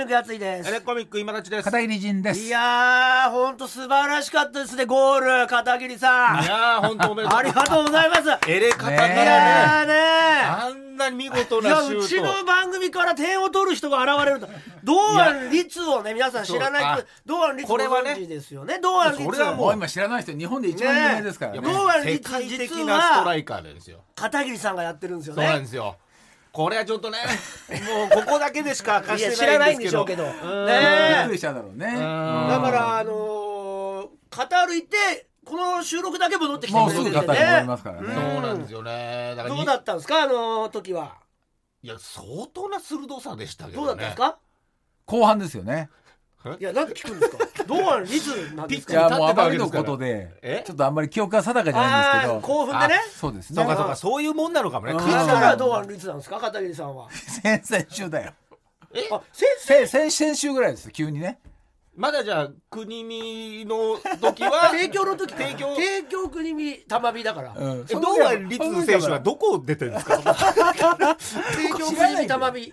[0.00, 0.68] ミックやついです。
[0.70, 1.64] エレコミック今立ちです。
[1.64, 2.40] 片桐仁です。
[2.40, 5.46] いやーほんと素晴らしかったですねゴール。
[5.46, 6.42] 片桐さん。
[6.42, 7.38] いやー、本当おめでとう。
[7.38, 8.50] ありがとうございます。
[8.50, 9.94] エレ方ねがいやーね。
[10.42, 12.44] あんなに見事なシュうちのート。
[12.46, 14.48] 番組から点を取る人が現れると。
[14.84, 18.78] 堂安律をね皆さん知らない堂安律ごこれはね存知ですよね。
[18.78, 21.60] 堂安律それはもう今知らない人日本で一番有名ですからね。
[21.60, 24.00] 堂安律世界的実なストラはイカーですよ。
[24.14, 25.96] 片桐さんがやってるんですよそうなんねですよ。
[26.52, 27.18] これはちょっとね、
[27.86, 29.90] もうここだけでしか明かしてらないんないんでけど。
[29.90, 30.24] ですしょうけど。
[30.24, 30.66] うん。
[30.66, 31.90] びっねくりしただろうね。
[31.92, 31.94] ん。
[31.94, 38.14] だからあのーカタール行ってこの収録だけ戻ってきてもうすくれててぐ語り戻りねますからね。
[38.14, 39.34] そうなんですよね。
[39.36, 41.16] だからにどうだったんですかあの時は。
[41.82, 44.02] いや、相当な鋭さでしたけどうどね。
[44.04, 44.38] だったんですか？
[45.06, 45.88] 後半ですよね
[46.58, 47.64] いやなんで聞くんですか？
[47.64, 50.62] 堂安律なんですいかやもうあまりのことでえ？
[50.66, 52.40] ちょっとあんまり記憶が定かじゃないんですけど。
[52.40, 52.94] 興奮でね。
[52.94, 53.56] あそうですね。
[53.56, 54.92] そうかそうか、そういうもんなのかもね。
[54.92, 54.98] うん。
[54.98, 56.38] いつクイズから堂安律なんですか？
[56.40, 57.08] 片桐さんは。
[57.12, 58.32] 先々週だよ。
[59.12, 61.38] あ先生先先先週ぐらいです急にね
[62.00, 65.76] まだじゃあ、国見の時は、 提供の時提供。
[65.76, 67.54] 提供国見玉火だから。
[67.54, 67.80] うん。
[67.86, 70.16] え堂安律選手はどこ出てるんですか？
[71.20, 72.72] 提供国見玉火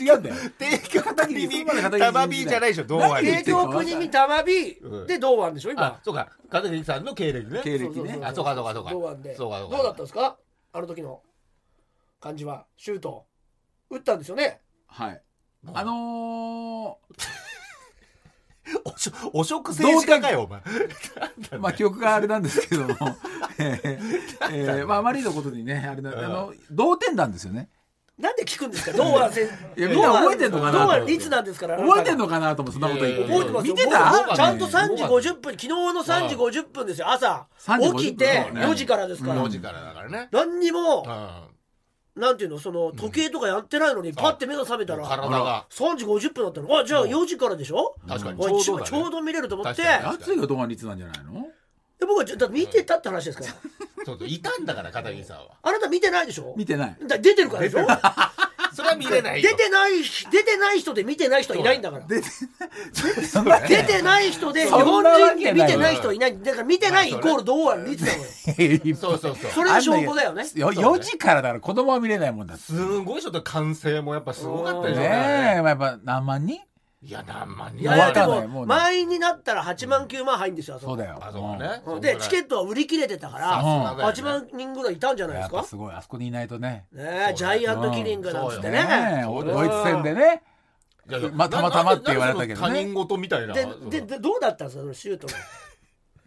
[0.00, 0.34] 違うんだよ。
[0.60, 3.50] 提供国見玉 B じゃないでしょ、堂安提律。
[3.50, 4.76] 供国見玉火
[5.08, 7.60] で堂安でしょあ今、そうか、片桐さんの経歴ね。
[7.64, 8.20] 経歴ね。
[8.22, 8.90] あそうかそうかそうか。
[8.92, 9.34] 堂安で。
[9.34, 9.76] そうかそうか。
[9.76, 10.36] どうだったんですか？
[10.72, 11.20] あの時の。
[12.20, 12.66] 感じは。
[12.76, 13.26] シュート。
[13.90, 14.60] 打ったんですよね？
[14.86, 15.20] はい。
[15.74, 15.84] あ。
[15.84, 16.98] の
[18.84, 20.60] おしお食政治家かよ、お前。
[20.60, 22.88] ーまあ記憶があれなんですけども。
[23.58, 23.98] えー
[24.52, 27.68] えーまああまりのことにねあれなあの同点なんですよね。
[28.18, 28.96] なんで聞くんですか？
[28.96, 29.46] 堂安選
[29.76, 33.22] いやみんな覚えてんのかな堂安律なんですから覚えてんのかなと思ってそんなこと言って。
[33.24, 33.74] 覚えてますよ。
[33.74, 37.10] 見て僕たちゃんと3時50分昨日の3時50分ですよ。
[37.10, 37.46] 朝。
[37.58, 38.66] 3時50分起きてそうね。
[38.66, 39.42] 4時からですから。
[39.44, 40.28] 4時からだからね。
[40.30, 41.51] 何にもうん
[42.14, 45.06] なんていうのその時計とかやってないのにパッて目が覚めたら。
[45.06, 45.66] 体が。
[45.70, 46.78] 3時50分だったの。
[46.78, 47.96] あじゃあ4時からでしょ？
[48.06, 48.44] 確かに。
[48.44, 49.82] あちょうどちょうど見れると思って。
[49.82, 51.46] 確かに熱いが堂安律なんじゃないの？
[51.98, 53.52] で僕はだって見てたって話ですから。
[54.04, 54.28] そうそう。
[54.28, 55.52] いたんだから、片桐さんは。
[55.62, 56.54] あなた見てないでしょ？
[56.56, 56.96] 見てない。
[57.06, 57.86] だ出てるからでしょ？
[58.74, 59.50] それは見れないよ。
[59.50, 59.92] 出てない
[60.30, 62.06] 出てない人で見てない人はいないんだから。
[62.06, 62.20] 出
[63.84, 64.30] てない。
[64.32, 66.42] 人で日そ本人で見てない人はいない。
[66.42, 68.96] だから見てないイコール堂安律なのよ。
[68.96, 69.50] そうそうそう。
[69.52, 70.44] それが証拠だよね。
[70.54, 70.72] よ。
[70.72, 72.64] 4時からだから子供は見れないもんだって。
[72.64, 75.08] すごいちょっと歓声もやっぱすごかったでしょうね。
[75.08, 75.60] ね。
[75.60, 75.62] え。
[75.64, 76.60] やっぱ何万人？
[77.04, 77.80] いや、何万人。
[77.82, 81.82] いやいやでも満員になったら8万9万入るんですよあそうだよあ、そうね。
[81.84, 82.00] うん。
[82.00, 84.04] でチケットは売り切れてたからさすがだよね。
[84.04, 86.86] 8万人ぐらいいたんじゃないでやっすかぱすごいあそこにいないとね。
[86.92, 88.84] ねえジャイアントキリングなんつってね。
[88.84, 90.42] ねえドイツ戦でね。
[91.10, 92.56] いやいや まあたまたまって言われたけどね。
[92.60, 93.52] 他人事みたいな。
[93.54, 94.82] でででどうだったんですか？
[94.82, 95.34] そのシュートが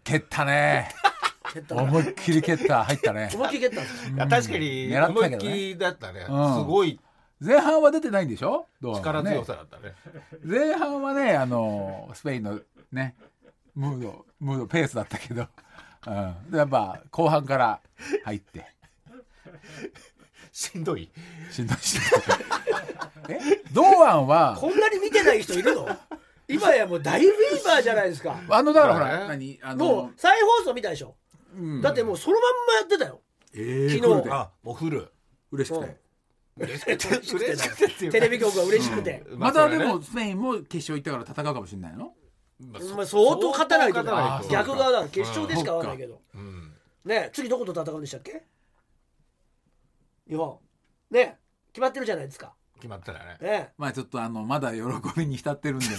[0.04, 0.90] 蹴ったね。
[1.54, 1.84] 蹴ったの。
[1.84, 2.84] 思いっきり蹴った。
[2.84, 3.30] 入ったね。
[3.34, 4.14] 思いっきり蹴ったんですか？
[4.14, 5.16] いや確かに狙ったけどね。
[5.16, 6.26] 思いっきりだったね。
[6.28, 6.54] うん。
[6.56, 7.00] すごい
[7.40, 8.66] 前半は出てないんでしょ？
[8.80, 9.30] 堂安はね。
[9.30, 9.94] 力強さだったね。
[10.42, 12.60] 前半はねあのスペインの
[12.92, 13.14] ね
[13.74, 15.46] ムードムードペースだったけど、
[16.06, 17.80] うん、でやっぱ後半から
[18.24, 18.66] 入って。
[20.50, 21.10] しんどい？
[21.50, 23.38] しんどいしんどい。
[23.38, 23.62] え？
[23.72, 25.88] 堂安はこんなに見てない人いるの？
[26.48, 28.40] 今やもう大フィーバーじゃないですか。
[28.48, 29.28] あのだからほら、そうね。
[29.28, 29.60] 何？
[29.62, 31.14] あものう再放送見たでしょ。
[31.54, 31.82] うん。
[31.82, 33.20] だってもうそのまんまやってたよ。
[33.52, 34.14] えー昨日。
[34.14, 34.32] フルで。
[34.32, 35.12] あ、もうフル。
[35.52, 35.96] 嬉しくて、うん
[36.58, 38.18] 嬉しくて、嬉しくてっていうか。
[38.18, 42.12] テレビ局が嬉しくて、またでもスペインも決勝行ったから戦うかもしれないの？
[42.58, 46.72] ままあ、相当勝たないと相当勝たないと逆側だから決勝でしか合わないけど、うん。
[47.04, 48.42] ね次どこと戦うんでしたっけ？
[50.28, 50.56] 日本。
[51.10, 51.38] ね
[51.72, 52.54] 決まってるじゃないですか。
[52.76, 53.36] 決まったらね。
[53.40, 54.80] ねまあちょっとあのまだ喜
[55.16, 55.94] びに浸ってるんでね。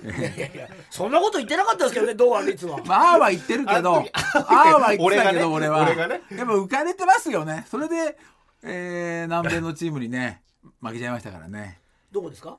[0.38, 2.78] いやいやそんなこと言ってなかったですけどね堂安律は。
[2.84, 4.04] まあは言ってるけどあ
[4.44, 5.82] あは言ってたけど俺は。
[5.82, 6.22] 俺がね。
[6.30, 7.66] やっぱ浮かれてますよね。
[7.68, 8.16] それで、
[8.62, 10.42] えー、南米のチームにね
[10.80, 11.80] 負けちゃいましたからね。
[12.12, 12.58] どこですか？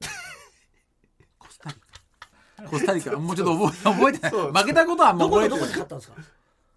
[1.38, 2.62] コスタリカ。
[2.70, 3.16] コスタリカ。
[3.16, 4.32] もうちょっと覚え覚えてない。
[4.62, 5.60] 負けたことはもどう覚えてない。
[5.60, 6.16] どこで勝ったんですか？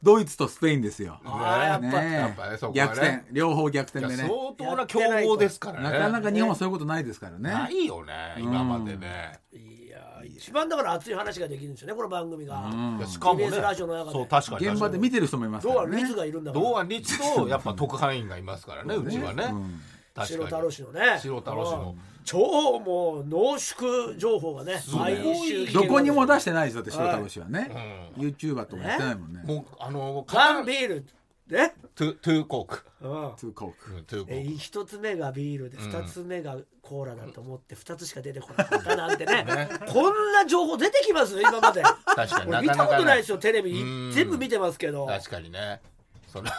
[0.03, 1.19] ドイツとスペインですよ。
[1.25, 3.23] ああやっぱ、ねやっぱね逆転。
[3.31, 4.27] 両方逆転でね。
[4.27, 5.89] 相当な強豪ですからね。
[5.91, 7.49] なかなか日本はそういうことないですからね。
[7.49, 9.39] ないよね、今までね。
[9.51, 9.86] い
[10.25, 13.07] や一番だから熱い話ができるんですよねこの番組が、うん。
[13.07, 13.47] しかもね。
[13.47, 14.11] TBS ラジオの中で。
[14.11, 14.67] そう確かに。
[14.67, 15.91] 現場で見てる人もいますからね。
[15.91, 19.81] 堂安律がいるんだから堂安律とやっぱ特派員がいますからねうちはね、うん。
[20.13, 21.01] 確白太かに郎氏のね。
[21.19, 21.89] 白太郎氏の。
[21.91, 22.17] うん。
[22.27, 29.41] 超もう濃縮情報がねごい毎週どこにも出してないですよだって白太郎氏はね、う YouTuber ともやってないもんね。
[29.45, 31.05] もうあの缶ビール
[31.49, 33.31] ね、トゥトゥーコークうん。
[33.37, 39.45] ツーコークうんトゥーコえーク一つ目がビールで二つ目がコーラだと思って二つしか出てこなかったなんてね。
[39.87, 41.83] こんな情報出てきます今まで。
[41.83, 43.81] 確かに俺見たことないですよテレビ。
[43.81, 44.11] うん。
[44.13, 45.05] 全部見てますけど。
[45.05, 45.81] 確かにね。
[46.27, 46.49] その。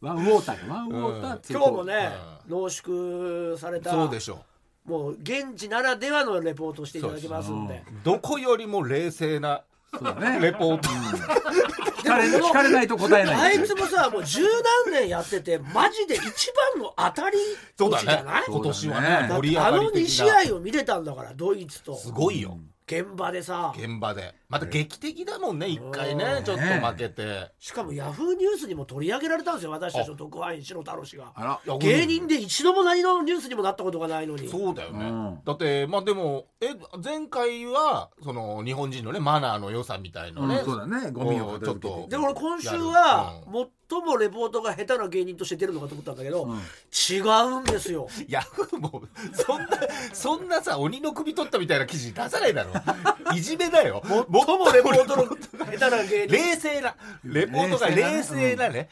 [0.00, 2.10] ワンウォーターかワンウォーター、今日もね
[2.48, 4.44] 濃縮されたそうでしょ
[4.84, 7.82] もう現地ならではのレポートをしていただきますんで。
[8.04, 9.62] どこよりも冷静な
[9.98, 10.40] そうだね。
[10.40, 14.42] レポート、聞かれ聞かれないと答えないあいつもさもう十
[14.86, 17.38] 何年やっててマジで一番の当たり
[17.76, 18.40] そうだ年じゃない？
[18.40, 18.44] ね。
[18.48, 21.96] 今年はねね盛り上あのがり的2試な合を見れたんだからドイツと。
[21.96, 22.58] すごいよ。
[22.86, 23.72] 現場でさ。
[23.76, 26.42] 現場でまた劇的だもんね一回うんね。
[26.44, 27.50] ちょっと負けて。
[27.58, 31.60] しかもヤフーニュースにも取り上げられたんですよ私たちの特派員白太郎氏が。
[31.80, 34.48] 芸人で一度も何のニュースにもなったことがないのに。
[34.48, 35.38] そうだよね、うん。
[35.44, 36.68] だってまあでもえ
[37.02, 41.10] 前回はその日本人のねマナーの良さみたいなね、うんそうだね。
[41.10, 43.70] ゴミをちょっとで俺今週はやる。
[43.88, 46.56] 最もレポートが下手な芸人として出るのかと思ったんだけど、うん。
[46.56, 48.08] 違うんですよ。
[48.26, 49.02] ヤフーも
[49.32, 49.68] そんな
[50.12, 52.72] そんなさ鬼の首取ったみたいな記事出さないだろ。
[53.34, 54.02] いじめだよ
[54.44, 55.36] 最もレポートの下
[55.70, 56.32] 手な芸人。
[56.36, 58.88] 冷静なレポートが冷静なね。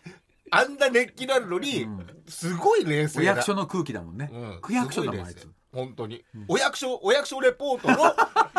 [0.50, 1.86] あんな熱気なのに、
[2.28, 3.22] すごい冷静な。
[3.32, 4.30] お役所の空気だもんね。
[4.32, 4.58] うん。
[4.60, 7.96] 区役所だもんあいつ本当に、お役所お役所レポートの。
[7.96, 7.98] い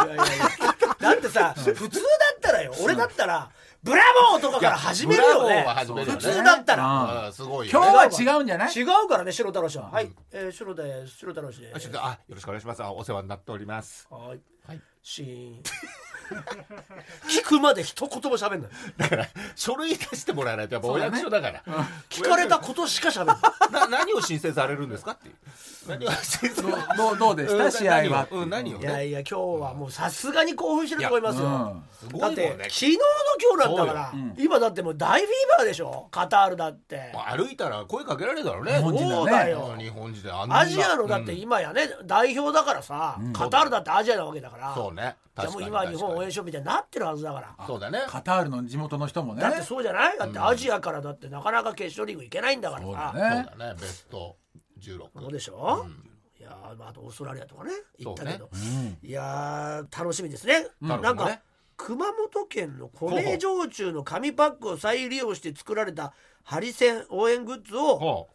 [0.10, 0.46] やいやいや。
[1.00, 2.74] だってさ普通だったらよ。
[2.84, 3.50] 俺だったら
[3.84, 5.64] 「ブラボー!」とかから始めるよね。
[5.64, 6.04] ね。
[6.06, 6.86] 普通だったら。
[6.86, 7.26] うん。
[7.28, 8.74] うんすごいよ今ね日は違うんじゃない？
[8.74, 12.84] 違うからね白太郎氏は、はい、えー、白で白太郎氏であちょっとあよろしくお願いします。
[12.84, 14.08] あお世話になっております。
[14.10, 14.42] はい。
[14.68, 14.82] はい。
[15.02, 15.64] シーン
[17.30, 18.72] 聞くまで一言も喋んない。
[18.98, 21.62] だから書類出してもらわないとやっぱお役所だから。
[22.10, 23.38] 聞かれたことしか喋んない。
[23.72, 25.36] な何を申請されるんですかっていう。
[25.88, 27.72] 何を申請どうどうどうでした？
[27.72, 28.28] 試合は。
[28.32, 31.82] うん何をいやねいや今日はもうさすがに興奮してると思いますよ、
[32.20, 33.04] だって昨日の
[33.56, 36.08] 今日なんだから、今だってもう大フィーバーでしょ？
[36.12, 37.12] カタールだって。
[37.28, 38.78] 歩いたら声かけられるだろうね。
[38.78, 39.16] 日本人だね。
[39.16, 39.76] そうだよ。
[39.78, 41.40] 日本人でアジアのだってうん。
[41.40, 44.74] 今やね、代表だからさ、カタールだってアジアなわけだから。
[44.74, 45.16] そうね。
[45.40, 47.66] じゃあもう今日本応援しようみたいになってるはずだから。
[47.68, 48.00] そうだね。
[48.08, 49.42] カタールの地元の人もね。
[49.42, 50.18] だってそうじゃない？
[50.18, 52.84] だってアジアからだってなかなか決勝リーグ行けないんだから。
[52.84, 53.48] そうさだね。
[53.50, 53.80] そうだね。
[53.80, 54.38] ベスト
[54.80, 55.86] 16そうでしょ、
[56.40, 58.50] いやーまああとオーストラリアとかね行ったけど、
[59.02, 61.42] いやー楽しみですね、んなんかなるほどね。
[61.78, 66.14] 熊本県の米焼酎の紙パックを再利用して作られた
[66.44, 68.30] ハリセン応援グッズをほ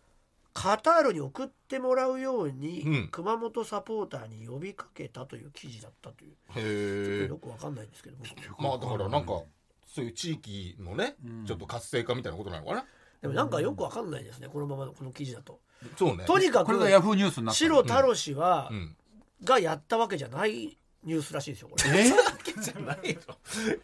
[0.53, 3.09] カタールに送ってもらうように、うん。
[3.11, 6.33] 熊本サポーターに呼びかけたという記事だったという。
[6.33, 9.43] うへえよくわかんないんですけど僕まあだからなんか
[9.87, 11.17] そういう地域のね
[11.47, 12.85] ちょっと活性化みたいなことなのかな？
[13.23, 15.61] でもなんかよくわかんないですねこのままのこの記事だと。
[15.97, 16.25] そうね。
[16.25, 18.97] とにかくこれがヤフーニュースになった白太郎氏は、うん。
[19.43, 22.01] がやったわけじゃないニュースらしいですよこれ。
[22.01, 22.13] え？
[22.61, 23.35] じゃないの。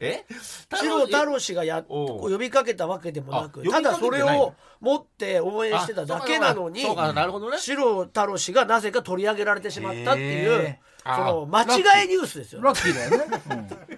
[0.00, 0.24] え？
[0.70, 7.58] 白太郎氏がや呼びかけたわけでもなくあただそれを持って応援してただけなのにそうかなるほどね。
[7.58, 12.60] 白太郎氏がなぜか取り上げられてしまったっていう、へその間違いニュースですよ。
[12.60, 13.40] ラッキーだよね、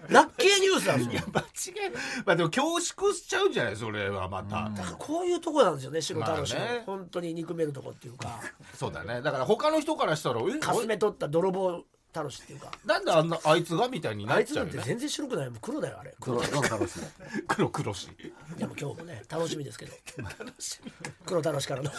[0.08, 1.28] ラッキーニュースなんですよ。
[1.32, 1.92] 間違い
[2.24, 6.82] まあでも恐縮しちゃうんじゃないそれはまた、だからこういうとこなんですよね白太郎氏の、まあね。
[6.86, 8.40] 本当に憎めるとこっていうか。
[8.74, 9.22] そうだね。
[9.22, 10.58] だから他の人からしたらえ？
[10.60, 12.70] かすめ取った泥棒太郎氏っていうか。
[12.84, 14.78] なんであんなあいつがみたいになあいつっちゃうんよね。
[14.78, 15.50] なて全然白くない。
[15.50, 16.14] もう黒だよあれ。
[16.20, 17.00] 黒黒太郎氏
[17.46, 18.08] 黒黒し。
[18.56, 19.92] でも今日もね楽しみですけど。
[21.26, 21.90] 黒太郎氏からの。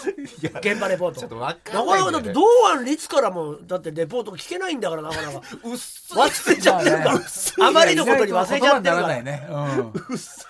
[0.42, 1.20] や現場レポート。
[1.20, 2.12] ちょっとわかなんないんだよね。
[2.12, 5.42] かなかだって堂安律からもだってレポート聞けないんだからなかなか。
[5.64, 7.26] うっす忘れちゃってるから、まあね。
[7.62, 9.02] あまりのことに忘れちゃってるから。
[9.02, 9.48] 言葉にならないね、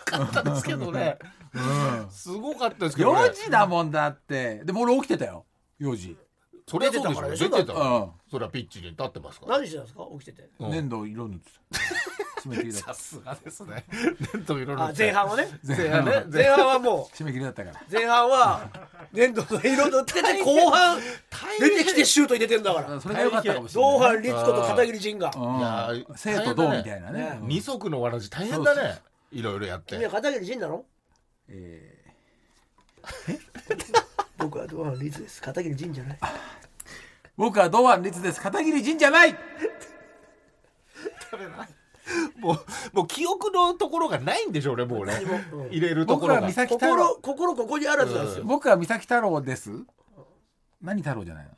[0.05, 1.17] かったですけどね
[1.53, 5.45] うんうん、すごかったですけど、ね、4時だもんだってでも俺起きてたよ
[5.81, 6.17] 4時
[6.69, 7.49] そりゃそうでしょ。
[7.49, 7.73] 出出てた。
[7.73, 8.09] うん。
[8.29, 9.57] それはピッチに立ってますから。
[9.57, 10.03] 何してたんですか？
[10.13, 10.49] 起きてて。
[10.59, 10.71] うん。
[10.71, 11.59] 粘土色塗ってた
[12.41, 13.85] 締め切りだったさすがですね。
[14.33, 15.47] 粘土いろいろあ前半はね？
[15.67, 17.81] 前半ね前半はも締め切りだったから。
[17.81, 18.69] う前半は
[19.11, 20.99] 粘土の色塗ってて後半
[21.59, 23.01] 出てきてシュート入れてんだから。
[23.01, 23.99] それが良かったかもしれない。
[23.99, 25.31] 堂安律子と片桐仁が。
[25.35, 25.57] うん。
[25.57, 27.19] いや生と同みたいなね。
[27.21, 28.99] ねうん二足のわらじ大変だね。
[29.31, 29.95] いろいろやって。
[29.95, 30.85] 君は片桐仁なの？
[31.49, 31.95] え
[34.39, 35.41] 僕は堂安律です。
[35.41, 36.17] 片桐仁じゃない。
[36.19, 36.27] ー
[37.37, 38.41] 僕は堂安律です。
[38.41, 39.35] 片桐仁じゃない。
[42.39, 42.57] もう
[42.97, 45.13] もう記憶のところがないんでしょうねもうね。
[45.53, 45.67] うん。
[45.67, 46.41] 入れるとこ僕ろが。
[46.41, 48.43] は三崎太心郎心ここにあらずなんですよ。
[48.45, 49.71] 僕は三崎太郎です。
[50.81, 51.51] 何太郎じゃないの？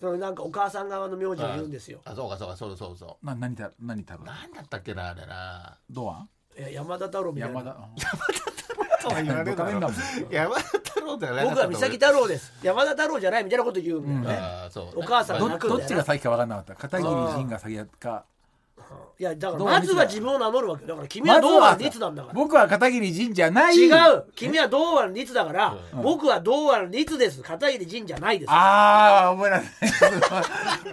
[0.00, 2.00] そのなんかお母さん側の名字を言うんですよ。
[2.04, 4.20] あそうかそうかそうそうそな何太何太郎？
[4.22, 5.78] うなんだったっけなあれな。
[5.90, 7.60] 堂安いや山田太郎みたいな。
[7.60, 7.80] 山田
[9.08, 9.80] とは言われるだろ。
[10.30, 12.52] 山田太郎じゃなかった僕は三崎太郎です。
[12.62, 14.38] 山田太郎じゃないみたいなこと言うんだうね。
[14.94, 16.74] お母さんどが泣くんだよなどっちが先か分かんなかった。
[16.74, 18.24] 片桐仁が先か
[19.18, 20.88] いやだからまずは自分を名乗るわけよ。
[20.88, 22.34] だから君は堂安律なんだから。
[22.34, 23.74] 僕は片桐仁じゃない。
[23.74, 24.24] 違う。
[24.34, 27.40] 君は堂安律だから、僕は堂安律です。
[27.42, 28.50] 片桐仁じゃないです。
[28.52, 29.72] ああ覚えられない。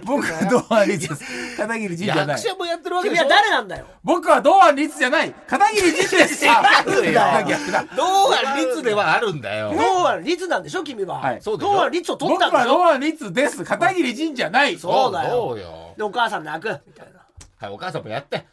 [0.06, 1.56] 僕は堂安律です。
[1.58, 2.28] 片桐仁じゃない。
[2.28, 3.84] 役者もやってるわけで君はしょ誰なんだよ？
[4.02, 5.34] 僕は堂安律じゃない。
[5.46, 6.46] 片桐仁です。
[6.48, 7.46] あ 違うんだよ。
[7.46, 9.74] 逆だ堂安律ではあるんだよ。
[9.74, 10.82] 堂安律なんでしょ？
[10.82, 11.42] 君は、はい。
[11.42, 11.72] そうでしょ？
[11.74, 13.62] 堂安律を取僕ったんだよは堂安律です。
[13.64, 14.78] 片桐仁じゃない。
[14.78, 15.56] そうだよ。
[15.58, 15.94] よ。
[15.98, 17.20] でお母さん泣くみたいな
[17.64, 18.44] はいお母さんもやって。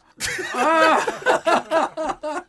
[0.54, 0.98] あ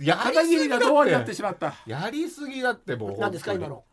[0.00, 1.74] やあ片桐が堂安になってししまった。
[1.86, 3.84] やりすぎだってもう何ですか今の。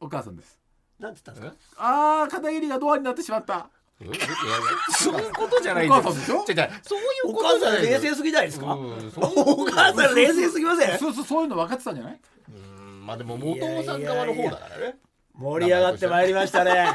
[0.00, 0.58] お母さんです。
[0.98, 1.82] 何て言ったんですか？
[1.82, 3.68] ああ片桐が堂安になってしまった。
[4.90, 6.00] そういうことじゃないんだよ。
[6.00, 6.44] お母さんでしょ？
[6.48, 6.70] 違う違う。
[6.82, 8.66] そういうおこ母さんとじゃないんだよ冷静すぎないですか？
[8.74, 9.24] うんそう。
[9.30, 10.98] いうことお母さん冷静すぎません？
[10.98, 12.20] そうそうそういうの分かってたんじゃない？
[12.48, 14.98] うんまあでも元尾さん側の方だからね
[15.38, 16.88] 盛り上がってまいりましたね。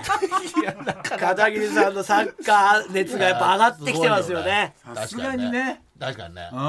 [1.18, 4.76] 片桐さんのサッカー熱がやっぱ上がってきてますよね。
[4.94, 5.82] さすがにね。
[5.98, 6.50] 確かにね。
[6.52, 6.58] うん。
[6.58, 6.64] だ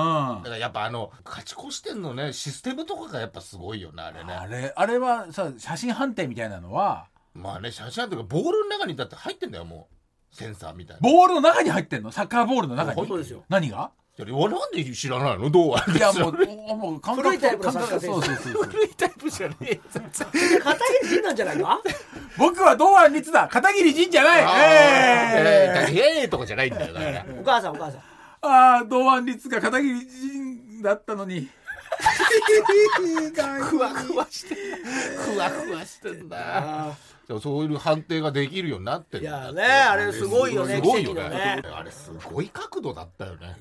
[0.45, 4.33] からやっぱあの勝ち越してんのねシステムとかがやっぱすごいよねあれね。
[4.33, 9.95] あれあれはさ写真判定みたいなのはまあね写真とかボールの中にだって入ってんだよもう。
[10.37, 11.01] センサーみたいな。
[11.01, 12.11] ボールの中に入ってんの？
[12.11, 13.07] サッカーボールの中に？
[13.07, 13.45] そうですよ。
[13.49, 13.93] 何が？
[14.17, 15.51] なんで知らないの？
[15.51, 15.99] どうはい？
[15.99, 16.37] やもう
[16.69, 17.73] おもう感覚古いタイプい
[18.97, 20.25] タイプじゃねえ片
[21.03, 21.81] 桐仁なんじゃないか
[22.39, 31.49] 僕は堂安律だ片桐仁じゃないえええええとかじゃないんだよだからお母さんお母さんああ堂安律が片桐仁だったのに
[33.71, 36.97] ふわふわしてふわふわしてんだ
[37.41, 41.63] そういう判定ができるようになっていやねあれすごいよねすごいよ奇跡のね。
[41.75, 43.57] あれすごい角度だったよね。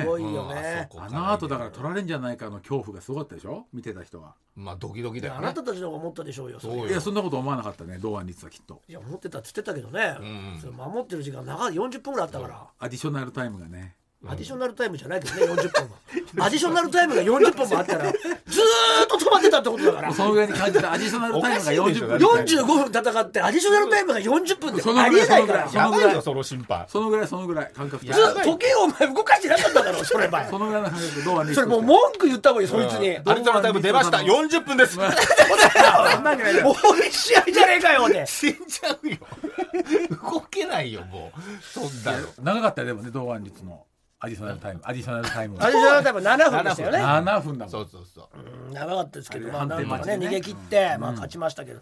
[0.00, 3.66] すごいようんあねそこあの後だから取られんじゃないかの恐怖がすごかったでしょ？
[3.72, 4.34] 見てた人は。
[4.56, 6.74] まあドキドキだよあねなたたちの方が思ったでしょうよそれ。
[6.74, 6.90] そうよ。
[6.90, 8.82] いやそんなこと思わなかったね堂安律はきっと。
[8.88, 10.00] いや思ってたっつってたけどね、
[10.56, 10.58] ん。
[10.60, 13.96] それ守ってる時間長い40分ぐらいあったから、アディショナルタイムがね
[14.28, 15.82] アディショナルタイムじゃないけどね 40分
[16.38, 16.46] は。
[16.46, 20.12] アディショナルタイムが40分もあったらずーっと止まってたってことだから。
[20.12, 22.16] そのぐらいに感じたアディショナルタイムがおかしいでしょ40分。
[22.18, 25.68] 45分戦ってアディショナルタイムが40分でそのぐらいありえないから。
[25.68, 30.48] そのぐらいやばいよその審判そのぐらいそのぐらい感覚やずっと時計をお前動かしてなかっただろそれ前。
[30.50, 34.18] そのぐらいの感覚堂安律それもう文句言った方がいいそいつに、アディショナルタイム出ました。
[34.18, 34.98] 40分です。
[34.98, 35.08] もう
[37.10, 39.16] 試合じゃねえかよって死んじゃうよ。
[40.32, 41.40] 動けないよもう。
[41.62, 42.28] そんなの。
[42.42, 43.82] 長かったよでもね堂安律の
[44.20, 44.80] アディショナルタイム。
[44.84, 46.98] アディショナルタイムアディショナルタイム7分でしたよね。
[46.98, 47.58] 7分。
[47.58, 47.70] だもん。
[47.70, 48.70] そうそうそう。
[48.70, 51.80] ん長かったですけど、まあ、判なんとかねね逃げ切って、まあ、勝ちましたけど、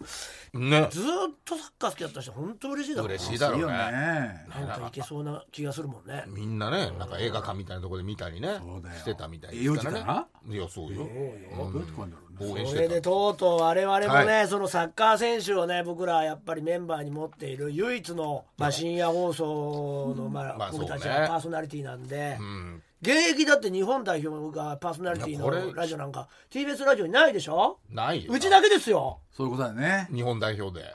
[0.54, 0.88] うね。
[0.90, 1.08] ずーっ
[1.44, 3.72] とサッカー好きだった人本当嬉しいだろうな嬉しいだろいうね。
[3.72, 6.24] ねなんかいけそうな気がするもんね。
[6.26, 8.58] みんなねなんか映画館みたいなところで見たりね。
[8.58, 8.98] そうだよ。
[8.98, 10.98] してたみたいえ4ですから時かねいやそうよ。
[10.98, 12.21] どうやって来るんだろう？
[12.21, 22.82] ね応援しそれでとうとう我々もね、はそのサッカー選手をね僕らやっぱりメンバーに持っている唯一の、まあ、深夜放送の、まあまあ僕たちはパーソナリティなんで、うん。
[23.02, 27.78] 現役だって日本代表がパーソナリティのラジオなんか TBS ラジオにないでしょ？
[27.90, 28.32] ないよ。
[28.32, 29.18] うちだけですよ。
[29.32, 30.08] そういうことだね。
[30.12, 30.94] 日本代表で。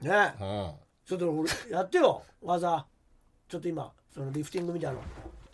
[0.00, 0.34] ね。
[0.40, 0.72] うん。
[1.06, 2.84] ちょっと俺やってよ技。
[3.48, 4.98] ちょっと今そのリフティングみたいな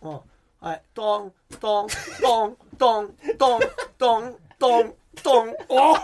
[0.09, 0.25] の。
[0.63, 0.67] うん。
[0.67, 0.83] はい。
[0.95, 1.89] トントン
[2.23, 3.61] トントントン
[3.99, 5.55] トントントン。
[5.69, 5.97] おお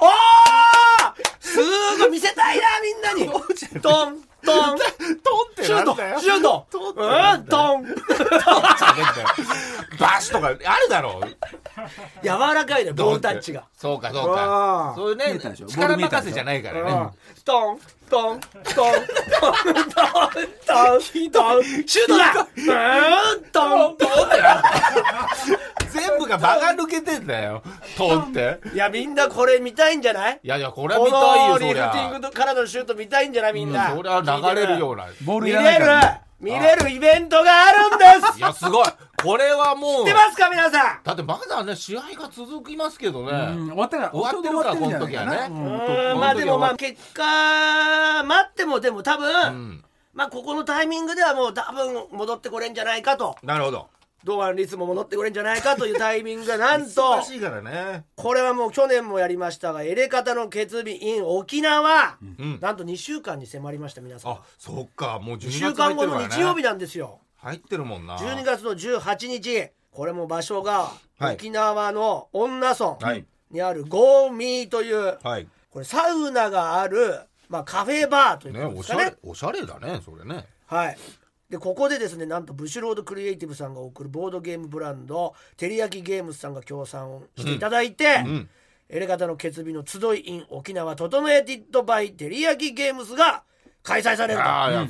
[1.41, 1.59] す
[1.99, 2.63] ごい見せたいな
[3.15, 3.33] みんなに。
[3.33, 3.43] トン
[3.81, 4.21] トン。
[4.45, 4.79] トンっ
[5.57, 6.21] てシュートなんだよ。
[6.21, 7.85] シュートトンうなんトン
[9.99, 11.21] バシとかあるだろ。
[11.23, 11.27] う
[12.23, 13.65] 柔らかいねボールタッチが。
[13.77, 16.85] そうかそううかんそういうね力任せじゃないかうん。
[16.85, 17.11] らね
[17.45, 18.95] トントントントン
[19.35, 19.83] トン
[20.67, 24.09] トントンシュートだうんトントン
[25.91, 27.63] 全部が場が抜けてんだよ
[27.97, 35.87] トンっていやみんなこれ見たいんじゃないいやいやこれは見たいよそりのリフティングからのシュート見たいんじゃないみんな、それは流れるような見れる
[36.39, 38.87] 見れるイベントがあるんですいやすごい
[39.26, 39.90] これはもう。
[39.99, 41.04] 知ってますか皆さん？
[41.04, 46.14] だってまだね試合が続きますけどね、うん終わってから終わってる終わってるかなこのう時は。
[46.14, 49.85] ねまあでもまあ結果待ってもでも多分、うん。
[50.14, 53.37] まあここのタイミングではもう多分戻ってこれんじゃないかと。
[53.42, 53.88] なるほど。
[54.25, 58.04] 堂安律も戻ってこれんじゃないかというタイミングがなんと 忙しいからね。
[58.16, 62.59] これはもう去年もやりましたがエレカタの決日 in 沖縄、うん。
[62.61, 64.33] なんと2週間に迫りました皆さん。
[64.33, 65.21] あそっか。
[65.21, 68.17] もう12 2月週間後の日曜日だなんですよ入ってるもんな。
[68.17, 71.35] 12月の18日これも場所がはい。
[71.35, 73.25] 沖縄の恩納村はい。
[73.50, 75.49] にあるゴーミーというはい。
[75.71, 79.03] これサウナがある、まあ、カフェバーというねおしことですかね。
[79.05, 80.47] ゃれおしゃれだねそれね。
[80.67, 80.99] はい。
[81.49, 88.49] でここでですねなんとブシュロードクリエイティブさんが送るボードゲームブランドテリヤキゲームズさんが協賛していただいて、うん
[88.88, 93.43] エレガタの決日の集い in 沖縄整えティッドバイテリヤキゲームズが
[93.83, 94.41] 開催される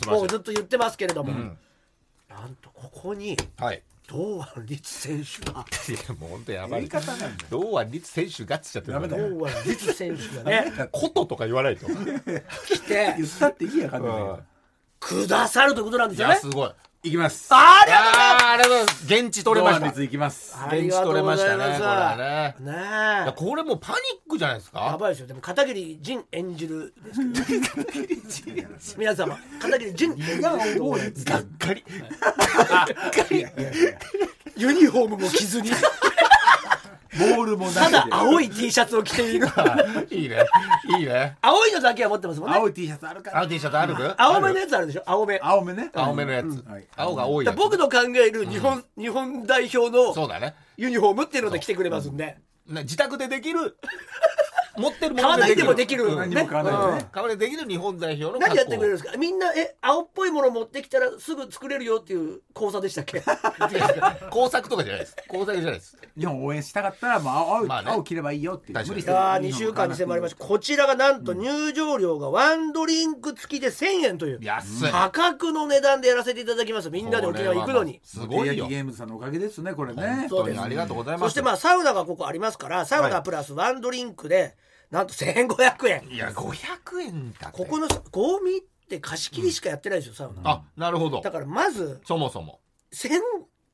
[0.01, 0.11] と。
[0.11, 1.59] もうずっと言ってますけれども、ん
[2.40, 3.83] なんとここにはい。
[4.09, 5.64] 堂安律選手が。
[5.88, 6.81] いやもう本当やばい。
[6.83, 7.33] 言い方なんだよ。
[7.50, 8.93] 堂安律選手がっつっちゃってる。
[8.95, 11.87] ダメだよ堂安律選手がね こととか言わないと。
[11.87, 14.38] 来て言ったっていいやかんないうん。
[15.00, 16.35] くださるということなんでいすよね。
[16.35, 16.71] やすごい
[17.07, 17.49] いきます。
[17.51, 19.05] ありがとうございます。
[19.05, 19.87] 現地取れました。
[19.87, 20.57] 率いきます。
[20.67, 27.15] 現地取れましたねこれはねこれもうパニックじゃないですえやかばいですよでも片桐仁演じるで
[28.31, 28.77] すけどね。
[28.99, 31.85] 皆 様片桐仁演じるがっかり。
[34.57, 35.71] ユニフォームも着ずに
[37.19, 39.47] ボールもなただ青い T シャツを着ている。
[40.11, 40.45] いいね。
[40.99, 41.37] いいね。
[41.43, 42.57] 青いのだけは持ってますもんね。
[42.57, 43.41] 青い T シャツあるから。
[43.41, 43.95] 青 T シャツある？
[44.23, 45.03] 青めのやつあるでしょ？
[45.07, 45.39] 青め。
[45.43, 45.91] 青めね。
[45.95, 46.65] 青めのやつ。
[46.69, 46.87] はい。
[46.97, 47.55] 青が多いやつ。
[47.55, 50.55] だから僕の考える日本、日本代表のそうだね。
[50.77, 52.39] ユニフォームっていうので来てくれますんで。
[52.69, 53.77] ね自宅でできる
[54.78, 56.99] 持ってるも買わないでもでできる、うん何にも買わないでうん。
[56.99, 58.47] ね買われできる日本代表の格好。
[58.49, 59.16] 何やってくれるんですか？
[59.18, 63.23] みんなえ青っぽいもの持ってきたらすぐ作れるよっていう講座でしたっけ？
[64.30, 65.16] 工作とかじゃないです。
[65.28, 65.97] 工作じゃないです。
[66.18, 67.90] 日本応援したかったらもう青青まあね。
[67.90, 70.45] 青着ればいいよっていう無理していやー2週間に迫りました。
[70.45, 74.88] こちらがなんと入場料がワンドリンク付きで1000円という安い。
[74.88, 76.90] 破格の値段でやらせていただきます。
[76.90, 78.00] みんなで沖縄に行くのに。
[78.04, 78.66] すごいよ。
[78.66, 84.56] ゲームズさんのおかげですねこれ本ね当にありがとうございますそしてまあサウナがここありますからサウナプラスワンドリンクで
[84.90, 86.09] なんと1500円。
[86.11, 87.59] いや500円だって。
[87.59, 90.50] ここのゴミって貸し切りしかやってないですよサウナ。
[90.50, 91.21] あなるほど。
[91.21, 92.61] だからまずそもそも。
[92.93, 93.11] 1000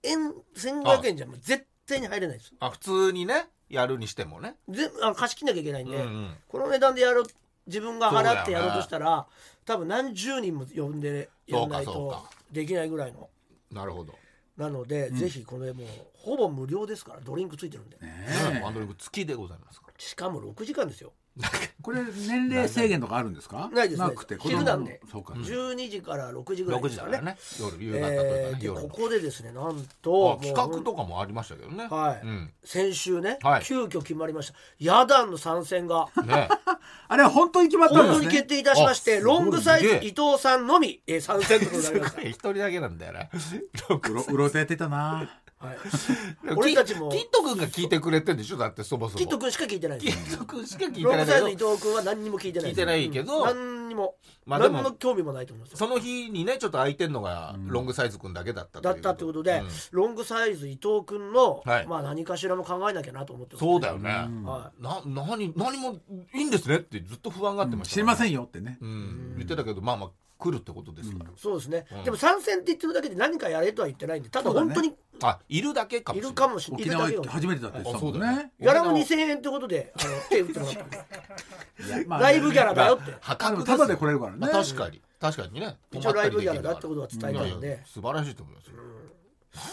[0.04, 4.57] 円1500円じゃもう絶対に入れないですあ普通にねやるにしてもね。
[4.69, 6.35] 全あの貸し切んなきゃいけないんで、うんうん。
[6.49, 7.25] この値段でやる
[7.66, 9.26] 自分が払ってやろうとしたら、
[9.64, 13.28] 多分何十人も呼んでやんないとできないぐらいの。
[13.71, 14.14] なるほど。
[14.57, 18.26] なので、ぜひこれもうほぼ無料ですからドリンクついてるんで、ね
[18.62, 21.12] ワンドリンク付きでございますしかも6時間ですよ。
[21.80, 23.71] これ年齢制限とかあるんですか？
[23.73, 25.00] ないですねなくて昼なんで。
[25.11, 25.32] そうか。
[25.32, 27.38] 12時から6時ぐらい6ですからね。
[27.59, 31.87] 夜夕方とかえーここでですねなんと企画とかもありましたけどね。
[31.88, 32.26] はい。
[32.26, 32.52] うん。
[32.64, 33.64] 先週ね、はい。
[33.64, 34.59] 急遽決まりました。
[34.78, 36.06] ヤダンの参戦が。
[36.26, 36.49] ね
[37.09, 38.25] あれは本当に決まった本んですね。
[38.26, 42.21] 当に決定いたしましてあロングサイズ伊藤さんのみ、えー参戦となりました。
[42.28, 45.76] 一人だけなんだよなうろうろてやってたなはい、
[46.57, 47.09] 俺たちも。
[47.11, 48.57] キット君が聞いてくれてんでしょ？
[48.57, 49.19] だってそもそも。
[49.19, 53.45] キット君しか聞いてないんキット君しか聞いてロングサイズ伊藤君は何にも聞いてない聞いてないけど。
[53.47, 54.75] 何にも、まあでも。
[54.75, 55.78] 何の興味もないと思いますよ。
[55.78, 59.69] その日にねちょっと空いてんのがロングサイズ君だけだっただったってことで、うん。
[59.92, 61.87] ロングサイズ伊藤君の、はい。
[61.87, 64.10] まあ何かしらも考えなきゃなと思ってますそうだよね。
[64.45, 66.00] はな何何も
[66.34, 67.95] いいんですねってずっと不安がってましたん。
[67.95, 68.78] 知りませんよってね。
[68.80, 69.34] うん。
[69.37, 70.10] 言ってたけどまあまあ
[70.43, 71.31] 来るってことですから。
[71.37, 72.05] そうですね、うん。
[72.05, 76.31] でも参戦って言ってるだけで何かやれとは言ってないんでただ本当にあいるだけかもいしれない。
[76.31, 76.87] るかもしれない。
[76.87, 77.78] 沖縄いるだけかも初めてだって。
[77.83, 82.19] 言ってたもんあそうだよねギャラも2000円ってことであの 手打ってなかった。
[82.19, 83.17] ライブギャラだよって。
[83.21, 83.76] 破格ですよ。
[83.78, 84.39] タダで来れるからね。
[84.39, 85.00] まあ確かに。
[85.21, 85.78] 確かにね。
[85.93, 87.83] 一応ライブギャラだってことは伝えたので。
[87.87, 88.75] 素晴らしいと思いますよ。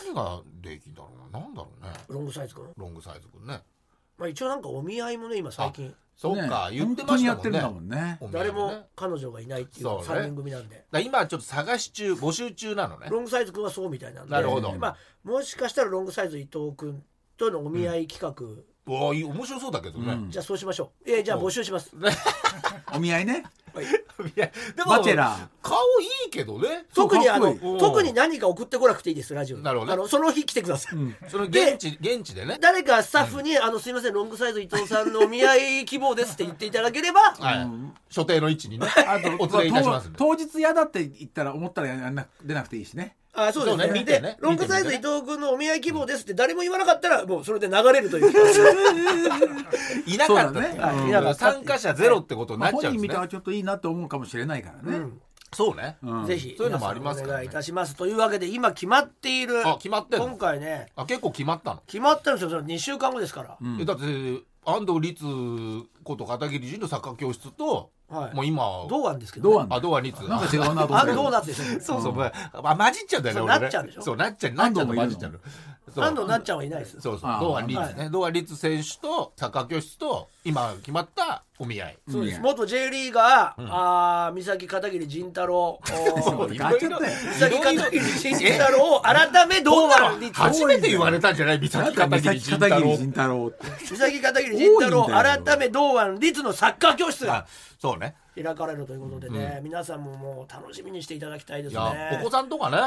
[0.05, 1.39] 何ができんだろうな。
[1.39, 1.93] なんだろうね。
[2.09, 3.63] ロングサイズ君、ロングサイズ君ね。
[4.17, 7.05] まあ、一応なんかお見合いもね今最近そうかね言ってましたもんね。
[7.05, 8.19] 本当にやってるんだもんね。
[8.33, 10.21] 誰もね彼女がいないっていうそうね。
[10.21, 13.07] 3人組なんで、だから今ちょっと探し中募集中なのね。
[13.09, 14.31] ロングサイズ君はそうみたいなんで。
[14.33, 14.75] なるほど。
[14.75, 17.01] まあ、もしかしたらロングサイズ伊藤君
[17.37, 18.35] とのお見合い企画、
[18.85, 20.31] うわいい面白そうだけどね、うん。
[20.31, 21.09] じゃあそうしましょう。
[21.09, 21.91] えー、じゃあ募集します。
[22.93, 23.43] お見合いね。
[23.79, 24.39] い。
[24.39, 25.47] やでもバチェラー。
[25.61, 26.85] 顔いいけどね。
[26.93, 27.79] 特にあのかっこいい。
[27.79, 29.57] 特に何か送ってこなくていいですラジオ。
[29.57, 29.91] になるほど。
[29.91, 32.57] ねあのその日来てください、その現地現地でね。
[32.59, 37.67] 誰かスタッフに、あのすいませんロングサイズ伊藤さんのお見合い希望ですって言っていただければはい、
[38.09, 38.87] 所定の位置にね。
[38.87, 40.17] あとお連れいたしますんで。
[40.17, 43.15] 当日嫌だって言ったら思ったらやんな出なくていいしね
[43.47, 43.83] あそうですね。
[43.85, 44.37] そうね。
[44.39, 48.29] ロングサイズ伊藤君のお見合い希望ですって誰も言わなかったらもうそれで流れるという。
[50.05, 52.79] いなかったねはいいなかった参加者ゼロってことになっちゃう。
[52.79, 55.07] んですね本人見たらちょっといいなと思うかもしれないからね。
[55.53, 55.97] そうね。
[56.03, 57.33] うんぜひそういうのもありますからね。
[57.33, 57.95] お願いいたします。
[57.95, 59.67] というわけで今決まっている。
[59.67, 60.87] あ決まって今回ね。
[60.95, 62.49] あ結構決まったの、決まったんですよ。
[62.49, 64.03] それ2週間後ですから、えだって
[64.65, 65.23] 安藤律
[66.03, 68.35] こと片桐仁のサッカー教室と、はい。
[68.35, 68.63] もう今。
[68.89, 71.11] 堂安ですけど、ね、あ堂安律なんか違うなと思って。
[71.11, 72.31] あドーナツでしょそうそう、ま
[72.63, 74.01] あ、混じっちゃうんだよねそう俺ねなっちゃうんでしょ。
[74.01, 74.53] そうなっちゃう。
[74.53, 75.39] なっちゃうの混じっちゃうの。
[75.93, 76.03] そう。
[76.03, 77.01] 安藤なっちゃんはいないです。
[77.01, 77.39] そうそう。
[77.39, 78.09] 堂安律ね。
[78.11, 97.45] 堂安律選手とサッカー教室と今決まったお見合いそうですうん元 J リーガー、あー三崎片桐仁太郎三崎片桐仁太郎改め堂安律初めて言われたんじゃない三崎片桐仁太郎片桐仁太郎って三崎片桐仁太郎改め堂安律のサッカー教室があ
[97.79, 98.13] そうね。
[98.35, 102.19] 開かれるということでね、皆さんももう楽しみにしていただきたいですね。
[102.21, 102.77] お子さんとかね、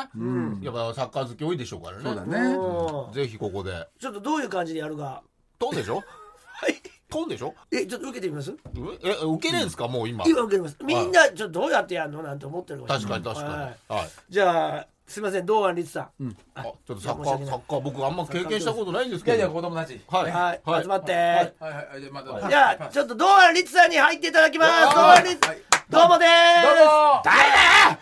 [0.63, 2.05] やっぱサッカー好き多いでしょうからね。
[2.05, 2.39] そうだね。
[2.55, 3.13] うん。
[3.13, 3.89] ぜひここで。
[3.99, 5.23] ちょっとどういう感じでやるか。
[5.59, 5.97] トンでしょ？
[6.45, 6.75] はい。
[7.09, 7.55] トンでしょ？
[7.71, 8.55] えちょっと受けてみます？
[9.03, 10.25] ええ受けれんすか、もう今。
[10.27, 10.77] 今受けます。
[10.85, 12.23] みんなちょっとどうやってやるの？
[12.23, 13.63] なんて思ってるもしれない確かに確かに。
[13.63, 14.03] はい。
[14.03, 14.09] はい。
[14.29, 16.37] じゃあすいません堂安律さん。
[16.55, 20.01] あちょっとサッカーサッカー僕あんま経験したことないんですいやいやけど子供たち。
[20.09, 20.31] はい。
[20.33, 20.83] はい、はい。
[20.83, 21.55] 集まって、はい。
[21.61, 21.73] はい。
[21.75, 22.01] はい。
[22.01, 22.49] じゃあまた。
[22.49, 24.95] じゃあちょっと堂安律さんに入っていただきます。
[24.95, 25.19] 堂はい。
[25.19, 25.59] 安律はい。
[25.91, 26.65] どうもでーす。
[26.65, 27.23] どうも。
[27.23, 27.99] 誰だよ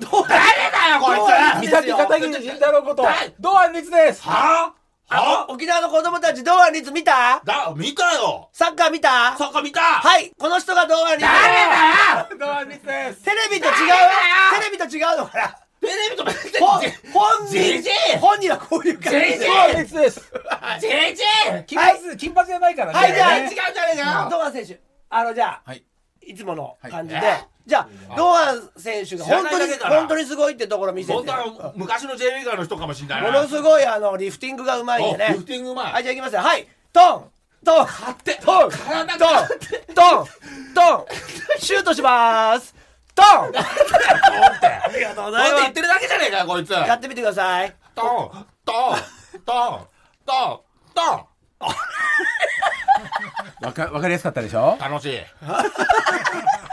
[0.00, 0.40] どう誰
[0.72, 3.04] だよこいつ三崎片桐仁太郎こと
[3.38, 4.22] 堂安律です。
[4.22, 4.72] は？
[5.08, 5.50] あは？
[5.50, 7.42] 沖縄の子供たち堂安律見た？
[7.44, 8.48] だ見たよ。
[8.54, 9.36] サッカー見た？
[9.36, 9.80] サッカー見た。
[9.80, 10.32] はい。
[10.38, 11.28] この人が堂安律。
[12.38, 13.22] 堂安律です。
[13.22, 13.74] テレビと違う？
[14.58, 15.56] テレビと違うのかな？
[15.86, 16.66] テレビとかほ
[17.12, 20.20] 本人い本人はこういう感じじじい堂安律です。
[20.80, 22.98] ジェジェ金髪金髪じゃないからね。
[22.98, 24.30] はいじゃあ違うじゃねえかよ。
[24.30, 24.80] 堂安選手。
[25.10, 25.84] あのじゃあはい。
[26.26, 27.48] いつもの感じで、はい。
[27.66, 31.14] じゃあ堂安選手が本当に本当にすごいってところ見せて。
[31.14, 35.26] 本当は昔の J リーガーの人かもしれないもなのすごいあのリフティングがうまいんでね。
[35.30, 35.92] おリフティングうまい。
[35.92, 36.40] はいじゃあいきますよ。
[36.40, 36.66] はい。
[36.92, 37.24] トン。
[37.64, 37.86] トン。
[38.24, 38.40] て。
[38.44, 38.70] トン。
[38.70, 39.28] 体トン。
[39.94, 40.26] トン。
[40.74, 41.06] トン。
[41.58, 42.74] シュートします
[43.16, 43.52] トン。
[43.52, 45.62] トンってありがとうございます。
[45.62, 46.70] 言ってるだけじゃねえかよこいつ。
[46.70, 47.74] やってみてください。
[47.94, 48.06] トン
[48.64, 48.96] トン
[49.44, 49.86] トン
[50.26, 50.60] トン
[50.94, 51.26] トン。
[53.62, 54.76] わかわかりやすかったでしょ？
[54.78, 55.18] 楽しい。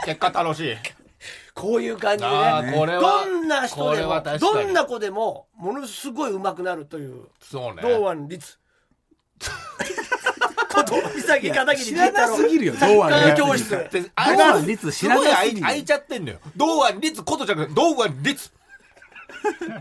[0.04, 0.76] 結果楽しい。
[1.54, 2.30] こういう感じで。
[2.30, 7.28] ねこれはどんな人でもどんな子でもものすごい上手くなるという。
[7.40, 7.82] そうね。
[7.82, 8.58] 堂安律
[10.74, 13.36] こと岬片桐知らなすぎるよ堂安律。
[13.36, 16.38] 教室で堂安律知らなすぎるすごい開いちゃってんのよ。
[16.56, 18.50] 堂安律ことじゃなくて堂安律。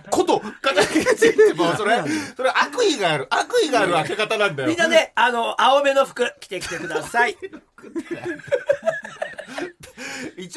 [0.09, 2.03] こと片桐がついてもうそれ
[2.35, 4.69] それ悪意がある悪意がある開け方なんだよ。
[4.69, 7.37] みんなねあの青めの服着てきてください。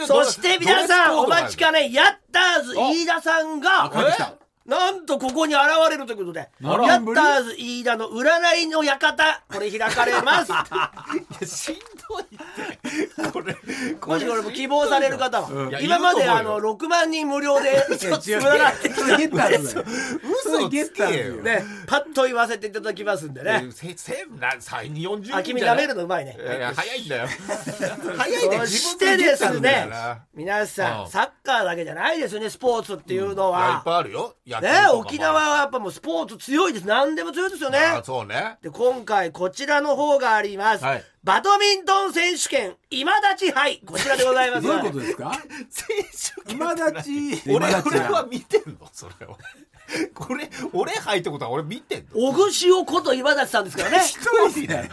[0.06, 4.34] そして皆さんお待ちかかねヤッターズ飯田さんが帰ってきた
[4.66, 10.52] なんとここに現れるということでヤッターズ飯田の占いの館これ開かれます。
[11.46, 13.30] しんどいって。
[13.32, 13.54] これ
[14.00, 15.64] こ もしこれも希望される方うん。
[15.66, 19.86] は、いや今まであの6万人無料で占ってきそれゲッターズだよ。
[20.44, 21.34] 嘘つけよ。
[21.42, 23.66] ねパッと言わせていただきますんでね。
[23.72, 26.36] せせなさ40あ君舐めるのうまいね。
[26.40, 27.28] いや早いんだよ。
[28.18, 28.60] 早いんだよ。
[28.62, 29.88] そしてですね
[30.34, 36.86] 皆さうんんサッカーだけじゃないですよねスポーツっていうのいやいっはぱいあるよね沖縄はやっぱもうスポーツ強いです。
[36.86, 37.78] 何でも強いですよね。
[37.78, 38.56] あそうね。
[38.62, 41.04] で今回こちらの方があります、はい。
[41.24, 43.80] バドミントン選手権今立ち杯。
[43.84, 44.62] こちらでございます。
[44.66, 45.32] どういうことですか？
[45.70, 45.86] 選
[46.46, 47.42] 手今立ち。
[47.46, 47.88] 俺今立ち。
[47.88, 48.88] 俺は見てんの？
[48.92, 49.36] それを
[50.14, 52.32] これ俺入ってことは俺見てんの？
[52.32, 53.98] 小串尾こと今立さんですからね。
[54.04, 54.18] 一
[54.50, 54.90] 人だよ。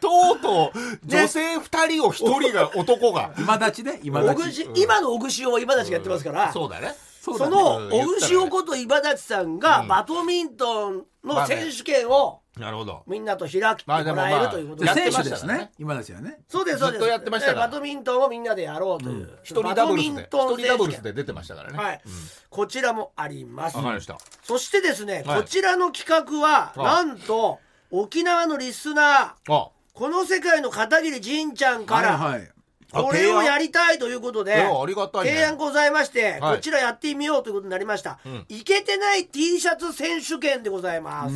[0.00, 3.32] とうとう女性二人を一人が男が。
[3.38, 4.64] 今立ちね今小立ち。
[4.66, 9.88] 串今の小串尾を今立がやってますから、そうだねそうだねそのうん小串尾こと今立さんがうん。
[9.88, 13.02] バドミントンの選手権をなるほど。
[13.06, 15.72] みんなと開きてもまあでもまあらえるということで、やって選手ですましたねね。
[15.78, 16.40] 今立ちはね。
[16.48, 17.00] そうですそうです。
[17.00, 17.66] ずっとやってましたから。
[17.66, 20.10] えバドミントンをみんなでやろうという、一人ダブルスで。
[20.12, 21.78] バドミントン一人ダブルスで出てましたからね。
[21.78, 22.02] はい、
[22.50, 23.76] こちらもあります。
[23.78, 24.18] わかりました。
[24.42, 25.40] そしてですね、はい。
[25.40, 27.58] こちらの企画はあなんと
[27.90, 29.54] 沖縄のリスナー。
[29.54, 29.70] あ。
[29.94, 32.42] この世界の片桐仁ちゃんから、はいはい。
[32.42, 32.52] あ
[32.92, 35.30] これをやりたいということでいやありがたいね。
[35.30, 36.56] 提案ございまして、はい。
[36.56, 38.44] こちらやってみようということになりました、ん。
[38.48, 41.34] いけてない T シャツ選手権でございます、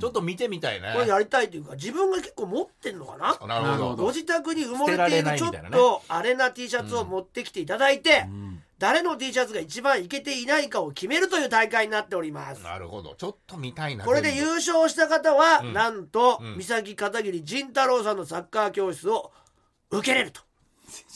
[0.00, 0.92] ちょっと見てみたいね。
[0.94, 3.46] これやりたいというか自分が結構持ってんのかな？
[3.46, 3.96] なるほど。
[3.96, 8.62] ご自宅に埋もれ捨ているちょっとアレな T シャツを持ってきていただいて、ん。
[8.78, 12.62] 誰の T シャツが一番いけていないかを決めるという大会になっております。
[12.62, 13.16] なるほど。
[13.16, 15.72] ちょっと見たいなこれで優勝した方は、ん。
[15.72, 16.56] なんと、うん。
[16.58, 19.32] 三崎片桐仁太郎さんのサッカー教室を
[19.90, 20.42] 受けれると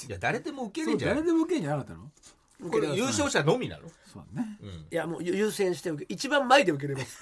[0.09, 2.71] いや誰でも受けるんじゃない誰でも受けんじゃなかったの？
[2.71, 3.89] これ優勝者のみなの？
[4.13, 4.59] そうね。
[4.63, 4.69] うん。
[4.69, 7.19] いやもう優先して受け一番前で受けれます。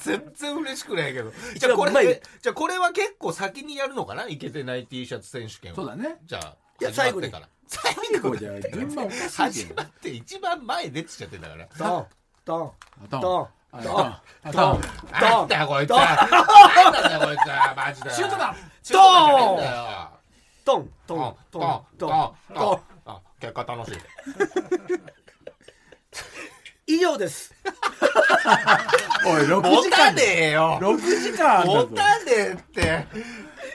[0.08, 1.32] 全然嬉しくないけど。
[1.54, 4.26] 一じゃあこれじゃあこれは結構先にやるのかな？
[4.28, 6.16] いけてない T シャツ選手権をそうだね。
[6.24, 7.48] じゃあいや始まってから。
[7.66, 11.68] 最こうじゃ順番おかしいけど始まって一番前でっつっちゃってんだから。
[11.78, 12.06] ドン
[12.44, 14.80] ドンドンドンあドンあドン。
[15.12, 18.10] なんだよこいつなんだよこいつマジで。
[18.10, 18.56] シュートだ。
[18.82, 20.19] シューン
[20.64, 21.18] トトンントン
[21.50, 21.60] トン
[21.98, 22.10] トトン
[22.52, 22.80] ントン。
[23.06, 23.98] あ結果楽しい。
[26.94, 27.54] 以上です。
[29.26, 30.78] おい6持た時間ねえよ。
[30.80, 33.06] 6時間持たねえって。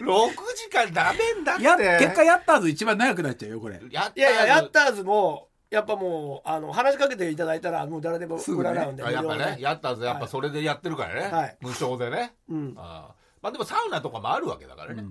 [0.02, 1.64] 6時間ダメんだって。
[1.64, 3.80] や結果やった後一番長くなっちゃうよこれ。
[3.90, 8.70] やったいやいややったーズもやっぱもうあの話しかけていただいたらもう誰でもすぐね。
[8.70, 9.52] 占うんであやっぱ無料で。
[9.56, 11.58] ねやったぜやっぱそれでやってるからね、はい。
[11.62, 12.74] 無償でね、うん。
[12.78, 13.26] あー。
[13.42, 15.04] まあでもサウナとかもあるわけだからね、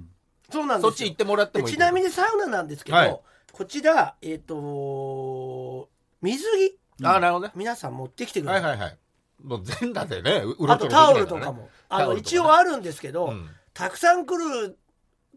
[0.54, 0.90] そうなんですよ。
[0.90, 3.20] そっち行ってもらってでもいいちなみにサウナなんですけど、はい。
[3.52, 5.88] こちらえっ、と
[6.22, 7.52] 水着あーなるほどね。
[7.56, 8.98] 皆さん持ってきてください、はいはいはい。
[9.42, 11.68] もう全裸でねううろちょろできないあとタオルとかも。
[11.88, 13.48] あの一応あるんですけど、うん。
[13.72, 14.78] たくさん来る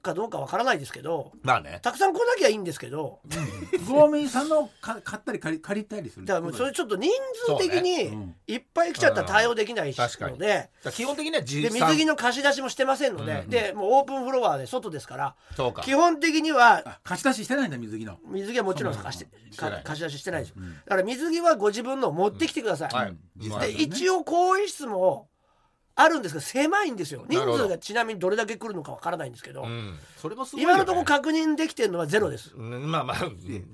[0.07, 1.79] かどうかわからないですけどまあね。
[1.83, 3.19] たくさん来なきゃいいんですけど
[3.87, 7.11] ゴーミーさんのか買ったり借り借りたりするだからもうそれちょっと人
[7.45, 8.35] 数的にね。
[8.47, 10.31] いっぱい来ちゃったら対応できないし確かに。
[10.33, 10.69] ので。
[10.91, 13.49] 基本的にはで実際水着の貸し出しもしてませんので、うん。
[13.49, 15.81] でもうオープンフロアで外ですからそうか。
[15.81, 18.17] 基本的にはあ貸し出ししてないんだ水着の。
[18.25, 19.27] 水着はもちろん貸して
[19.83, 23.15] 貸し出ししてないですよ、だから水着はご自分の持ってきてください、はい。
[23.49, 25.27] まあで一応更衣室も
[25.99, 27.25] あるんですけど狭いんですよ。
[27.27, 29.97] 人数がちなみにどれだけ来るのかわからないんですけど、うん。
[30.15, 30.73] それもすごいよね。
[30.75, 32.91] 今のところ確認できてるのはゼロです、うん。
[32.91, 33.17] まあまあ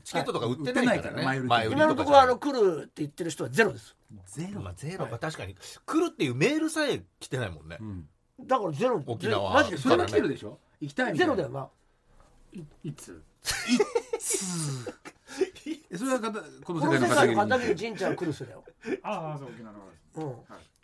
[0.06, 1.26] チケットとか売ってないからね。
[1.26, 1.40] はい。
[1.42, 3.96] 前売り今のところあの来るって言ってる人はゼロです。
[4.28, 4.62] ゼロ。
[4.62, 5.06] まあゼロ。
[5.06, 5.56] が確かに。
[5.86, 7.78] 来るっていうメールさえ来てないもんね。
[7.82, 8.08] うん。
[8.48, 9.04] だからゼロ。
[9.06, 9.78] 沖縄マジで。
[9.78, 10.60] それが来てるでしょ？
[10.80, 11.36] 行きたいみたいな。
[11.36, 11.70] ゼロだよ
[12.54, 12.62] な。
[12.84, 13.22] いつ？
[15.92, 16.20] えそれは
[16.64, 18.64] この世界の片片桐桐仁ちゃ来る人だよ、
[19.02, 19.80] ああそう沖縄の
[20.16, 20.36] うん、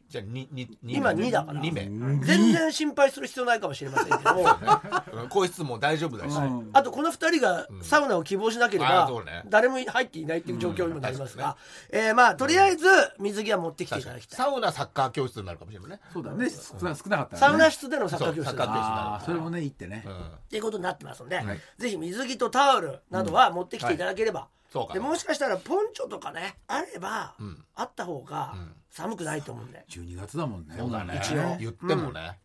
[0.10, 1.62] じゃあににに今2だから。
[1.62, 2.26] 2名。
[2.26, 4.32] 全然心配する必要ないかもしれませんけど。
[5.14, 6.36] うん個室も大丈夫だし。
[6.36, 6.70] うん。
[6.74, 9.08] あとこの2人がサウナを希望しなければ
[9.46, 11.58] 誰も入っていないっていう状況にもなりますが、
[11.92, 12.88] えーまあとりあえず
[13.20, 14.38] 水着は持ってきていただきたい。
[14.38, 16.00] サウナサッカー教室になるかもしれないね。
[16.12, 16.50] そうだね。
[16.50, 20.04] 少な少なかったサウナ室でのサッカー教室サそれもねいいってね。
[20.08, 20.14] うん。
[20.14, 20.18] っ
[20.50, 21.60] ていうことになってますので、はい。
[21.78, 24.94] ぜひ水着とタオルなどは持ってきていただければ、そうか。
[24.94, 27.64] でもしかしたらポンチョとかねあれば、ん。
[27.76, 28.56] あった方が
[28.90, 30.76] 寒くないと思うんで、12月だもんね。
[30.78, 31.20] そうだね。
[31.24, 31.58] 一応。
[31.60, 32.40] 言ってもね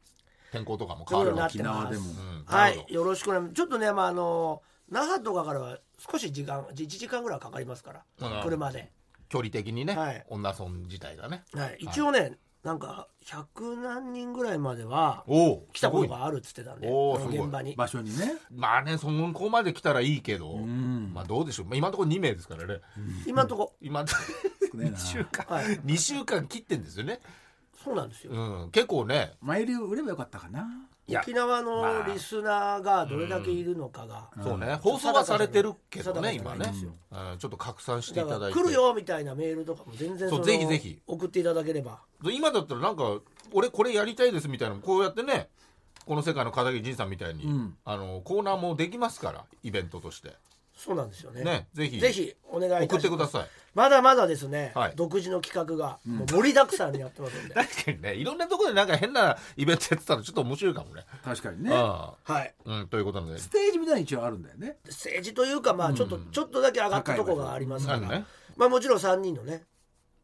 [0.52, 1.48] 天候とかも変わるわ。
[1.48, 2.10] ということになってます。
[2.10, 2.30] 沖縄でも。
[2.30, 2.44] うん。
[2.44, 3.52] はなるほいよろしくお願い。
[3.52, 8.42] ちょっとねまああの那覇とかからは少し時間1時間ぐらいかかりますから、うん。
[8.42, 8.90] 車で、
[9.28, 10.24] 距離的にねはい。
[10.28, 11.44] 女村自体がね。
[11.52, 15.24] はい、一応ね、なんか100何人ぐらいまでは
[15.74, 16.88] 来たことがあるっつってたんで
[17.28, 17.74] 現場に。
[17.76, 18.36] 場所にね。
[18.50, 21.12] まあねそこまで来たらいいけどん。
[21.12, 21.66] まあどうでしょう。
[21.66, 22.80] まあ今のところ2名ですからね。
[23.26, 23.74] 今のとこ。
[23.82, 24.06] 今2
[24.72, 24.98] 少ねえな。
[24.98, 25.46] 週間。
[25.46, 25.64] はい。
[25.80, 27.20] 2週間切ってんですよね。
[27.84, 28.70] そうなんですよ、うん。
[28.70, 29.34] 結構ね。
[29.42, 30.66] 前売り売ればよかったかな
[31.08, 32.04] 沖縄まあ。
[32.04, 34.76] のリスナーがどれだけいるのかが、そうね。
[34.76, 36.72] 放送はされてるけどね今ね。
[37.10, 37.38] うん。
[37.38, 38.58] ちょっと拡散していだただいて。
[38.58, 41.02] 来るよみたいなメールとかも全然そうのぜひぜひ。
[41.06, 42.00] 送っていただければ。
[42.22, 43.18] 今だったらなんか
[43.52, 45.48] 俺これやりたいですみたいなのこうやってね
[46.06, 47.76] この世界の片桐仁さんみたいに、うん。
[47.84, 50.34] あのコーナーもできますからイベントとして。
[50.76, 51.44] そうなんですよね。
[51.44, 52.00] ねぜひ。
[52.00, 53.06] ぜひお願いいたします。
[53.06, 54.92] 送ってくださいまだまだですね、はい。
[54.94, 61.04] 独自の企画がもう盛りだくさんにやってますんで、 確かにねいろんなところでなんか変なイベントやってたらちょっと面白いかもね。
[61.24, 61.70] 確かにね。
[61.72, 62.54] あはい。
[62.66, 63.38] あうんということなので。
[63.38, 64.78] ステージみたいに一応あるんだよね。
[64.86, 68.24] 政治というかまあちょっと、ちょっとだけ上がったとこがありますから、ね
[68.56, 69.64] まあもちろん3人のね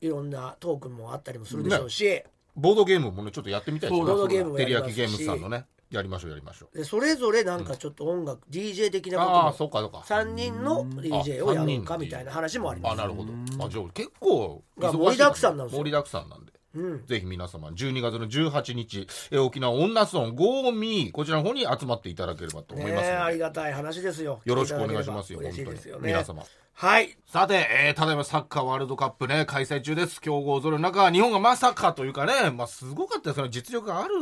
[0.00, 2.22] いろんなトークンもあったりもするでしょうし、
[2.54, 6.78] ボードゲームもねちょっとやってみたいですボードゲームも照りやりますし焼きゲームズさんのねやりましょうやりましょう。
[6.78, 9.98] でそれぞれなんかちょっと音楽、DJ 的なことああもそうかそうか。
[10.06, 12.92] 3人の DJ をやろうかあみたいな話もあります。
[12.92, 13.32] あなるほど。
[13.64, 15.78] あじゃあ結構が忙しい盛りだくさんなんですよ。
[15.80, 16.52] 盛りだくさんなんで。
[16.76, 17.06] うん。
[17.06, 24.40] ぜひ皆様12月の18日えー沖縄女村ゴーミーこちらの方に集まっていただければと思いますねありがたい話ですよ。
[24.44, 25.76] よろしくお願いしますよ嬉本当に。
[25.78, 26.06] しいですよね。
[26.12, 26.44] 皆様
[26.80, 30.18] はいさて、えー、ただいまサッカーワールドカップね、開催中です。
[30.18, 33.48] 強豪ぞろいの中、日本がまさかというかね、まあ、すごかったですね。
[33.50, 34.14] 実力がある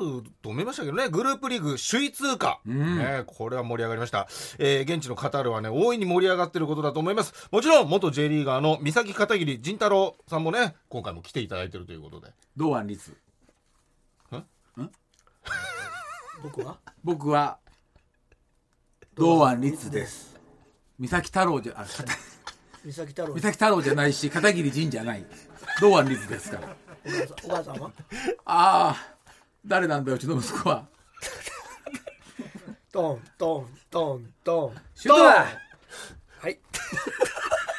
[0.42, 2.61] と思いましたけどね、グループリーグ首位通過。
[2.64, 4.27] ね、これは盛り上がりました。
[4.59, 7.49] えー、現地のカタールはね、大いに盛り上がってることだと思います。
[7.53, 12.33] もちろん、元 J リーガーの三崎片桐仁太郎さんもね、今回も来ていただいてるということで。
[12.57, 13.16] 堂安律
[16.42, 16.79] 僕は？
[17.05, 17.59] 僕は
[19.14, 20.37] 堂安律です
[20.99, 22.12] 三崎太郎じゃあ片
[22.84, 23.34] 三崎太郎。
[23.34, 25.24] 三崎太郎じゃないし片桐仁じゃない。
[25.80, 26.76] 堂安律ですから。
[27.44, 27.90] お母さんお母さんは？
[28.44, 29.14] ああ
[29.66, 30.86] 誰なんだようちの息子は。
[32.90, 34.80] トントントントン。
[34.94, 35.46] シュートだ。
[36.40, 36.58] はい。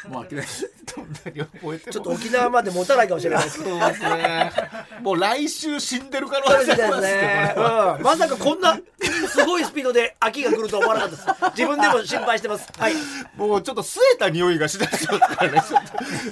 [0.08, 0.46] もう諦め
[0.90, 4.52] ちょっと沖縄まで持たないかもしれないですけどそうですね。
[5.02, 7.54] もう来週死んでる可能性ありますね。
[7.56, 8.78] うん、まさかこんな
[9.28, 11.58] すごいスピードで秋が来るとは思わなかったです。
[11.58, 12.68] 自分でも心配してます。
[12.78, 12.94] はい。
[13.36, 15.62] もうちょっと吸えた匂いがしだしてますからね。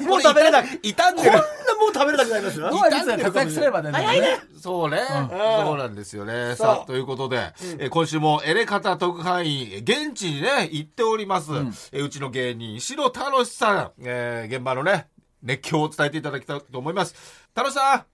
[0.07, 1.31] もう食べれなく傷んでる。
[1.31, 1.39] こんな
[1.79, 2.69] もう食べれなくなりますよ。
[2.69, 3.91] 堂安律が活躍すればね。
[3.91, 4.39] 早いね。
[4.59, 6.55] そうね、そうなんですよね。
[6.55, 11.51] さあ、ということで、え今週もエレカタ特派員、現地にね、行っております。
[11.91, 15.07] えうちの芸人、白太さん、えー現場のね、
[15.43, 17.13] 熱狂を伝えていただきたいと思います。
[17.49, 18.05] 太郎さん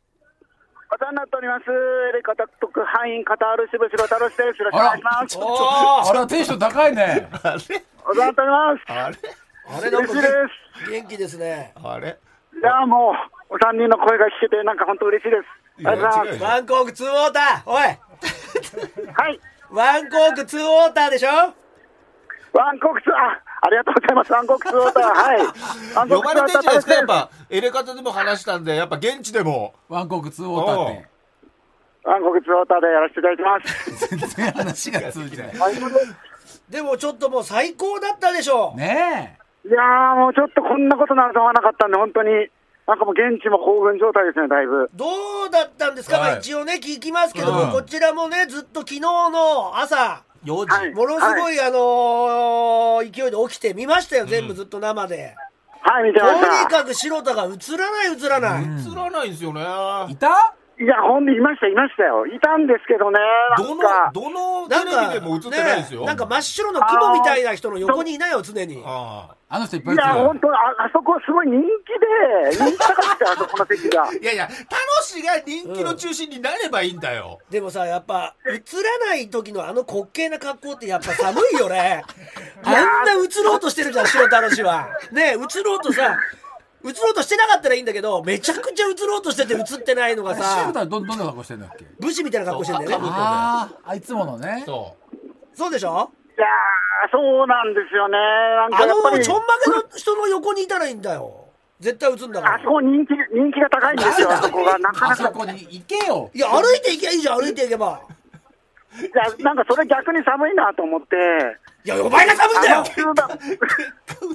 [0.91, 1.63] お世話になっております。
[2.12, 4.41] エレカタ特派員カタール支部白太郎です。
[4.41, 5.38] よろしくお願いします。
[5.39, 7.84] おーあらテンション高いねあれ？
[8.06, 8.91] お世話になっております。
[8.91, 9.17] あれ？
[9.65, 10.28] あれなんか嬉しいで
[10.86, 10.91] す。
[10.91, 12.19] 元気ですねあれ？
[12.54, 13.15] いや、も
[13.50, 15.38] う、お三人の声が聞けて、なんか本当嬉しいで
[15.82, 15.88] す。
[15.88, 17.82] ありがとうございまワンコークツーウォーターおい
[18.22, 19.12] す。
[19.15, 19.39] はい。
[19.72, 21.54] ワンコークツーウォーターでしょ？
[22.53, 24.31] ワンコクツ、あ、ありがとうございます。
[24.31, 25.03] ワンコクツウォーター。
[25.03, 25.95] はい。
[25.95, 29.73] ワンコ呼ばれてんじゃないですかやっぱ、エレカタでも話したんで、やっぱ現地でも。
[29.89, 31.13] ワンコーク2ウォーターって
[32.05, 34.07] 暗黒ツオーターでやらせていただいてます。
[34.07, 35.75] 全然話が通じない はい
[36.69, 42.49] でもちょっともう最高だったでしょねいやーもうちょっとこんなことになると思わなかったんで、本当に、
[42.87, 44.89] なんかもう現地も興奮状態ですね、だいぶ。
[44.93, 45.05] ど
[45.47, 50.93] うだったんですか、はいまあ一応ね聞きますけども、うんこちらもねずっと昨日の朝4時、はい。
[50.93, 55.36] ものすごい、あのー勢いで起きて見ましたよ全部ずっと生で、
[55.82, 56.69] はい、見てとにました。
[56.69, 59.62] かく白田が映らない映らない、映らないんですよね。
[60.10, 60.56] いた？
[60.79, 62.25] いや、ほんでいました、いましたよ。
[62.25, 63.19] いたんですけどね、
[63.55, 66.01] などのんか、、どのテなんかレビでも映ってないですよ。
[66.01, 74.03] ねなんか真っ白の雲みたいな人の横にいないよ常にああの人いっぱいいや、本当あ、あそこすごい人気で、人気高くて、あそこの席が。
[74.03, 74.13] あ。
[74.17, 74.53] いやいや、楽
[75.03, 77.39] しが人気の中心になればいいんだよ。
[77.51, 82.03] でもさやっぱ映らない時のあの滑稽な格好ってやっぱ寒いよね
[82.63, 82.73] あん
[83.05, 86.17] な映ろうとしてるじゃん白田氏はね映ろうとさ
[86.86, 91.86] 映ろうとしてなかったらいいんだけどめちゃくちゃ映ろうとしてて映ってないのがシさどどんな格好してんだっけ？
[92.00, 93.08] 武士みたいな格好してんだよね。
[93.10, 94.63] あああいつものね。
[94.65, 95.17] そう。
[95.56, 96.12] そうでしょ？
[96.36, 98.17] いやー、そうなんですよね。
[98.17, 101.46] なんあかやっぱり、のちょんまげの人の横にいたらいいんだよ。
[101.80, 104.80] 絶対映んだかあらそこ人気、人気が高いんですよ、あそこが。
[104.80, 105.24] なかあなか。
[105.26, 106.32] そこに行けよ。
[106.34, 108.02] いや歩いていけばいいじゃん歩いていけば。
[109.00, 111.15] いや、なんかそれ逆に寒いなと思って。
[111.86, 112.84] いやお前が寒いんだよ。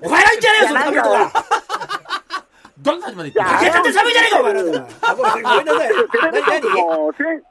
[0.02, 1.16] お前が言っちゃねえよその寒いとこ
[2.84, 7.42] いやなんどんなまで行っていやちゃって寒いじゃねえかお前なんだあごめんなさいテレビ何も、せん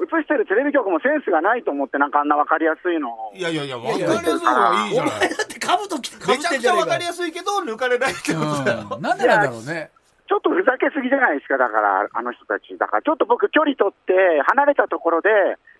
[0.00, 3.32] 映してるテレビ局もセンスがないと思って、なんかあんな分かりやすいのを。
[3.34, 5.18] いやいやいや、わかりいやすい方がいいじおゃない。
[5.18, 8.88] 前だって兜着てかぶめちゃくってんじゃねえかちゃわかりやすいけど、抜かれないってことだよ。
[8.94, 9.90] うんなんでなんだろうね
[10.28, 12.76] ちょっとふざけすぎじゃないですか、だから、あの人たち。
[12.76, 14.12] だから、ちょっと僕、距離取って、
[14.44, 15.30] 離れたところで、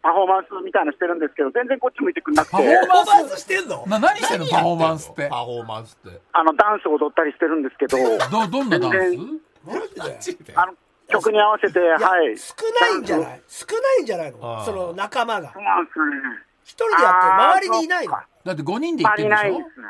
[0.01, 2.57] パフォーマンスみたいなのしてるんですけど、全然こっち向いてくんなくて。
[2.57, 3.85] パフ、ォーマンンススしてんの？
[3.87, 4.47] な何してんの？
[4.49, 5.29] パフォーマンスって。
[5.29, 6.21] パフォーマンスって。
[6.33, 9.41] あの、ダンス踊ったりしてるんですけど、どどんなダン全
[10.21, 10.37] ス
[11.09, 12.39] 曲に合わせて、はい。
[12.39, 13.43] 少ないんじゃない？
[13.49, 14.65] 少ないんじゃないの？
[14.65, 15.53] その仲間が。
[15.53, 16.13] そうなんですよね。
[16.65, 17.33] 一人でやってる。
[17.33, 18.13] 周りにいないの。
[18.13, 19.53] だって5人で行っありてるんでしょ？
[19.53, 19.87] ないですね。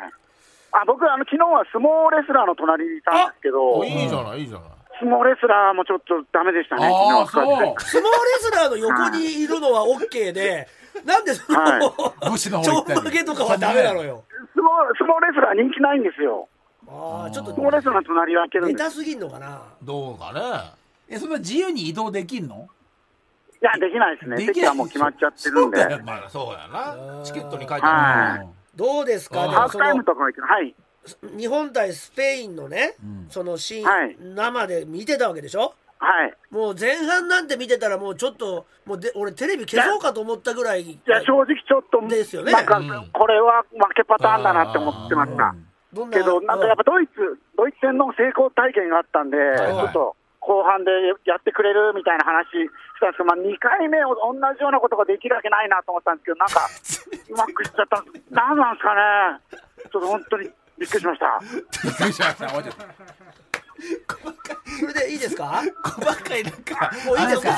[0.83, 4.69] あ、僕、あの、昨日は相撲レスラーの隣にいたんですけどお、いいじゃない、いいじゃない。
[5.01, 8.11] 相撲レスラーもちょっとダメでしたね、ああ昨日はそう相撲レ
[8.41, 10.67] スラーの横にいるのは OK で
[11.05, 14.25] なんでその、ちょんまげとかはダメなのよ
[14.57, 16.49] 相撲相撲レスラー人気ないんですよ。
[16.89, 18.83] ああちょっと相撲レスラーの隣は開けるんです。
[18.83, 20.41] ネタすぎんのかなどうかね。
[21.09, 22.69] えそんな自由に移動できんの？
[23.63, 24.37] いや、できないですね。
[24.37, 25.79] できない席はもう決まっちゃってるんで。
[25.79, 27.25] そうだよまあ、そうやな。
[27.25, 28.47] チケットに書いてはいある。
[28.79, 29.45] どうですか？
[29.45, 30.75] うんハーフタイムとかは行くはい。
[31.37, 33.27] 日本対スペインのね、ん。
[33.29, 34.17] そのシーン、はい。
[34.21, 35.75] 生で見てたわけでしょ？
[35.99, 36.35] はい。
[36.51, 42.53] もう前半なんて見てたらもうちょっともうで俺テレビ消そうかと思ったぐらいいや、正直ちょっと、ですよね。
[42.53, 45.57] なんかうん、これは負けパターンだなって思ってました。
[45.93, 47.13] どんなけど、なんかやっぱドイツ、
[47.57, 49.57] ドイツ戦の成功体験があったんで、はい。
[49.57, 50.17] ちょっと
[50.49, 50.91] 後半で
[51.29, 56.65] やってくれるみたいな話したんですけど、まあ、2回目を同じようなことができるわけないなと思ったんですけど、なんか、
[57.29, 58.25] うまくいっちゃったんです。
[58.33, 59.61] なんなんですかね。
[59.93, 61.39] ちょっと本当にびっくりしました。
[61.85, 62.49] びっくりしました。
[62.49, 62.85] 終わっちゃった
[64.81, 65.61] それでいいですか？
[65.85, 66.43] 細かい。
[66.43, 67.25] なんか、もうい。
[67.25, 67.27] い。
[67.29, 67.51] ですか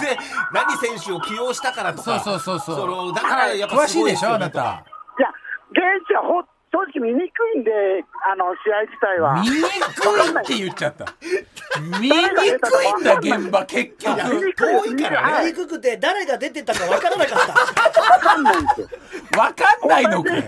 [0.53, 2.18] 何選手を起用したからとか。
[2.20, 4.05] そうそうそうそうのだからやっぱ詳しい。
[4.05, 4.83] でしょあなた
[5.18, 5.22] い。
[5.22, 5.29] や、
[5.70, 7.70] 現地はほ正直見にくいんで、
[8.30, 9.42] あの、試合自体は。
[9.42, 9.70] 見にくい
[10.40, 11.06] って言っちゃった。
[12.00, 14.35] 見にくいんだ現場結局。
[14.37, 14.87] 見にくいです。
[14.87, 15.26] 遠いから。
[15.26, 15.35] ねはい。
[15.35, 18.02] やりにくくて誰が出てたかわからなかった。
[18.02, 18.88] わかんないんですよ。
[19.37, 20.42] わかんないのかよ。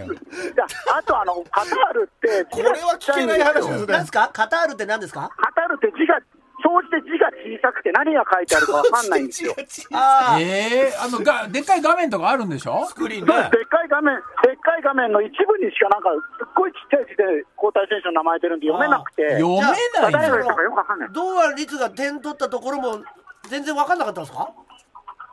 [0.96, 3.86] あとあの、カタールって、これは聞けない話ですね。
[3.88, 4.30] 何ですか？
[4.32, 5.28] カタールって何ですか？
[5.36, 6.20] カタールって字が、
[6.62, 9.54] 総じて字が小さくて何が書いてあるかわかんないんですよ。
[9.58, 12.86] でっああええあのがでっかい画面とかあるんでしょ？
[12.86, 13.50] スクリーンかね。
[13.84, 17.24] い画面、でっかい画面の一部にしかなんか、すっごいちっちゃい字で
[17.58, 21.08] 交代選手の名前出るんで読めなくて、読めない誰がいたかよくわかんない。
[21.12, 23.02] 堂安律が点取ったところも
[23.48, 24.48] 全然わかんなかったんですか？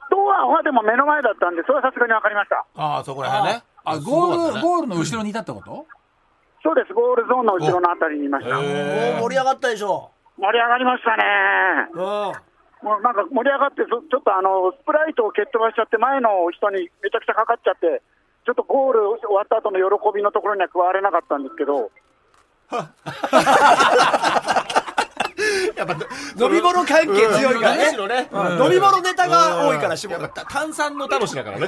[0.10, 2.65] 堂安はでも目の前だったんで、それはさすがにわかりました。
[2.76, 3.63] ああ、そこら辺ね。
[3.86, 5.86] あゴールゴールの後ろにいたってこと？
[6.62, 8.56] そうです、ゴールゾーンの後ろのあたりにいました。
[8.56, 11.23] もうへ盛り上がったでしょ盛り上がりましたね。
[11.93, 12.02] う
[12.47, 12.49] ん
[12.80, 18.02] もうなんか盛り上がって、そちょっとあのスプライトを蹴っ飛ばしちゃって、前の人にめちゃくちゃかかっちゃって、
[18.45, 19.84] ちょっとゴール終わった後の喜
[20.15, 21.91] びのところには加われなかったんですけど、
[25.75, 25.93] やっぱ
[26.39, 27.97] 飲み物関係強いからね。
[28.32, 28.63] うん。
[28.63, 31.67] 飲み物ネタが多いからやっぱ炭酸の楽しだからね。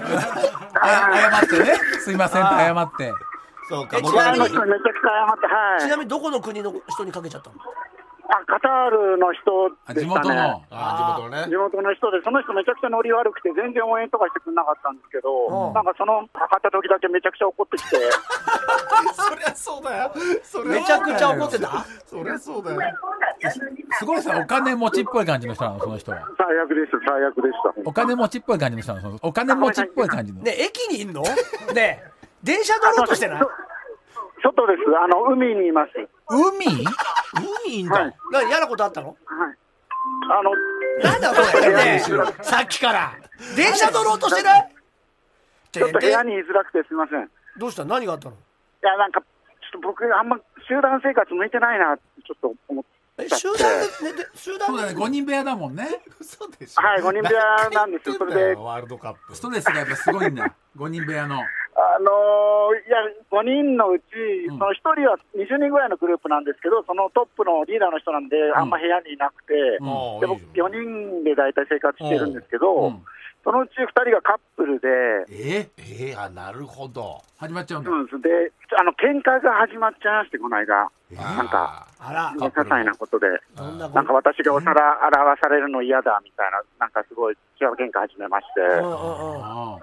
[0.79, 3.11] あ謝ってねすいませんって謝って
[3.67, 3.97] そうか。
[3.97, 7.70] ちなみにちゃくちゃ謝って、はい、ちなみにどこの国の人にかけちゃったのあ
[8.51, 10.27] カタールの人でしたね。
[10.27, 10.59] 元の。
[10.75, 11.47] あ地元のね。
[11.47, 15.73] 地元の人で、その人めちゃくちゃノリ悪くて、全然応援とかしてくれなかったんですけど、うん。
[15.73, 17.95] なんかその、測った時だけめちゃくちゃ怒ってきて、
[19.15, 20.11] そりゃそうだよ。
[20.43, 21.85] そめちゃくちゃ怒ってた？
[22.05, 22.79] そりゃそうだよ。
[23.97, 26.27] すごいさお金持ちっぽい感じの人なのその人は。
[26.37, 27.89] 最悪でした、最悪でした。
[27.89, 30.41] お金持ちっぽい感じの人なのそのお金持ちっぽい感じの。
[30.41, 31.21] ね駅にいんの？
[31.21, 31.31] ね。
[31.73, 32.11] え
[32.43, 33.41] 電車乗ろうとしてない？
[34.43, 34.83] 外です。
[34.97, 35.91] あの、海にいます。
[36.29, 36.65] 海？
[36.67, 38.15] 海いいんだ、はい。
[38.31, 39.09] 何嫌なことあったの？
[39.09, 39.57] はい。
[40.31, 40.51] あの、
[41.03, 42.01] なんだこれ、ね
[42.39, 43.13] えさっきから
[43.55, 44.71] 電車乗ろうとしてない？
[45.71, 47.23] ちょっと部屋にに居づらくてすみません。
[47.23, 47.27] い
[47.57, 47.85] どうした？
[47.85, 48.35] 何があったの？
[48.81, 50.37] や、なんか、ちょっと僕、あんま
[50.67, 53.00] 集団生活向いてないなってちょっと思って。
[53.21, 55.87] え集団で寝て集団そうだね5人部屋だもんね。
[56.19, 56.81] 嘘でしょ。
[56.81, 58.53] はい5人部屋なんですよそれで。
[58.55, 59.35] ワールドカップ。
[59.35, 61.35] ストレスがやっぱすごいんだ5人部屋の。
[61.35, 62.97] あのーいや、
[63.31, 64.03] 5人のうち、
[64.49, 64.57] うん。
[64.59, 70.19] その1人は20人ぐらいのグループなんですけど、そのトップのリーダーの人なんで、あんま部屋にいなくて、うん。
[70.19, 73.03] で僕いいじゃん4人で大体生活してるんですけど、うん
[73.43, 74.87] そのうち2人がカップルで、
[75.29, 75.69] え？
[75.77, 77.21] えー、あなるほど。
[77.37, 77.89] 始まっちゃうんだ。
[77.89, 78.21] そうです。
[78.21, 78.29] で、
[78.77, 82.33] あの喧嘩が始まっちゃいまして、この間、なんか、あら。
[82.37, 89.43] 些細なことで、ななんか私がお皿洗わされるの嫌だみたいな、なんかすごい、違う喧嘩始めまして、うんうんうん。
[89.43, 89.79] あ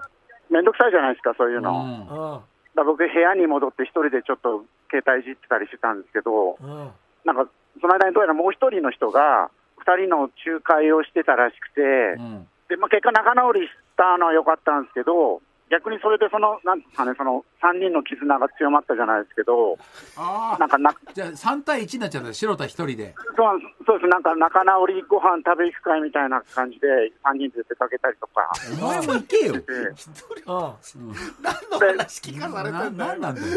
[0.49, 2.43] めんどくさいじゃないですか、そういうあの。
[2.75, 6.91] だ僕、部屋に戻って一人でちょっと携帯いじってたりしてたんですけど、うん。
[7.25, 7.51] なんか
[7.81, 9.51] その間にどうやらもう一人の人が、
[9.83, 11.81] 二人の仲介をしてたらしくて、
[12.17, 19.77] うんでまあ、結果、仲直りしたのは良かったんですけど、逆にそれでその、なんですかね、その3人の絆が強まったじゃないですけど、
[20.17, 23.13] ああなんかな、じゃあ3対1になっちゃった白田一人で。
[23.35, 26.87] そうなんですそうです、なんか仲直りご飯食べ行く会みたいな感じで、
[27.23, 28.49] 3人で出かけたりとか。
[28.81, 29.53] お前も行けよ。
[29.53, 31.13] でうん。
[31.41, 33.09] 何の話聞かされなてんだよ。
[33.11, 33.47] なんなんだよ。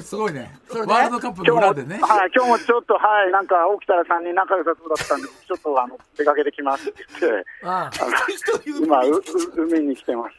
[0.00, 0.58] すごいね。
[0.68, 0.92] それで？
[0.92, 7.90] ワールドカップの今日も、裏でねはい、今日もちょっと、はい、なんか起きたら3人仲良さそうだったんで、ちょっとあの出かけてきますって言って、ああ。
[7.98, 9.22] の今う、う
[9.64, 10.34] 海に来てます。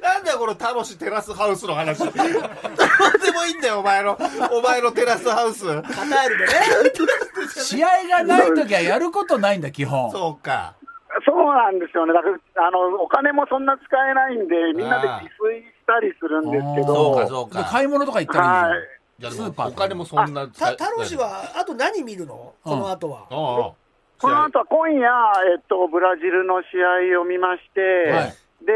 [0.00, 1.98] なんだよこの楽しいテラスハウスの話。
[1.98, 2.20] どうで
[3.32, 4.18] もいいんだよお前の
[4.52, 5.64] お前のテラスハウス。
[5.64, 6.52] カタールでね。
[7.54, 10.10] 試合がない時はやることないんだ基本。
[10.10, 10.74] そうか。
[11.26, 12.14] そうなんですよね。
[12.14, 17.58] だから、あの、お金もそんな使えないんで、みんなで自炊したりするんですけあーそうかど、そうか。
[17.58, 18.78] で買い物とか行ったらい。
[18.80, 18.82] い
[19.18, 22.54] じゃあスーパーお金もそんなた太郎氏はあと何見るの？
[22.64, 23.26] その後は。
[23.28, 23.76] こ
[24.30, 25.08] の後は今夜、
[25.52, 26.82] えっと、ブラジルの試
[27.14, 28.34] 合を見まして、はい
[28.64, 28.72] で、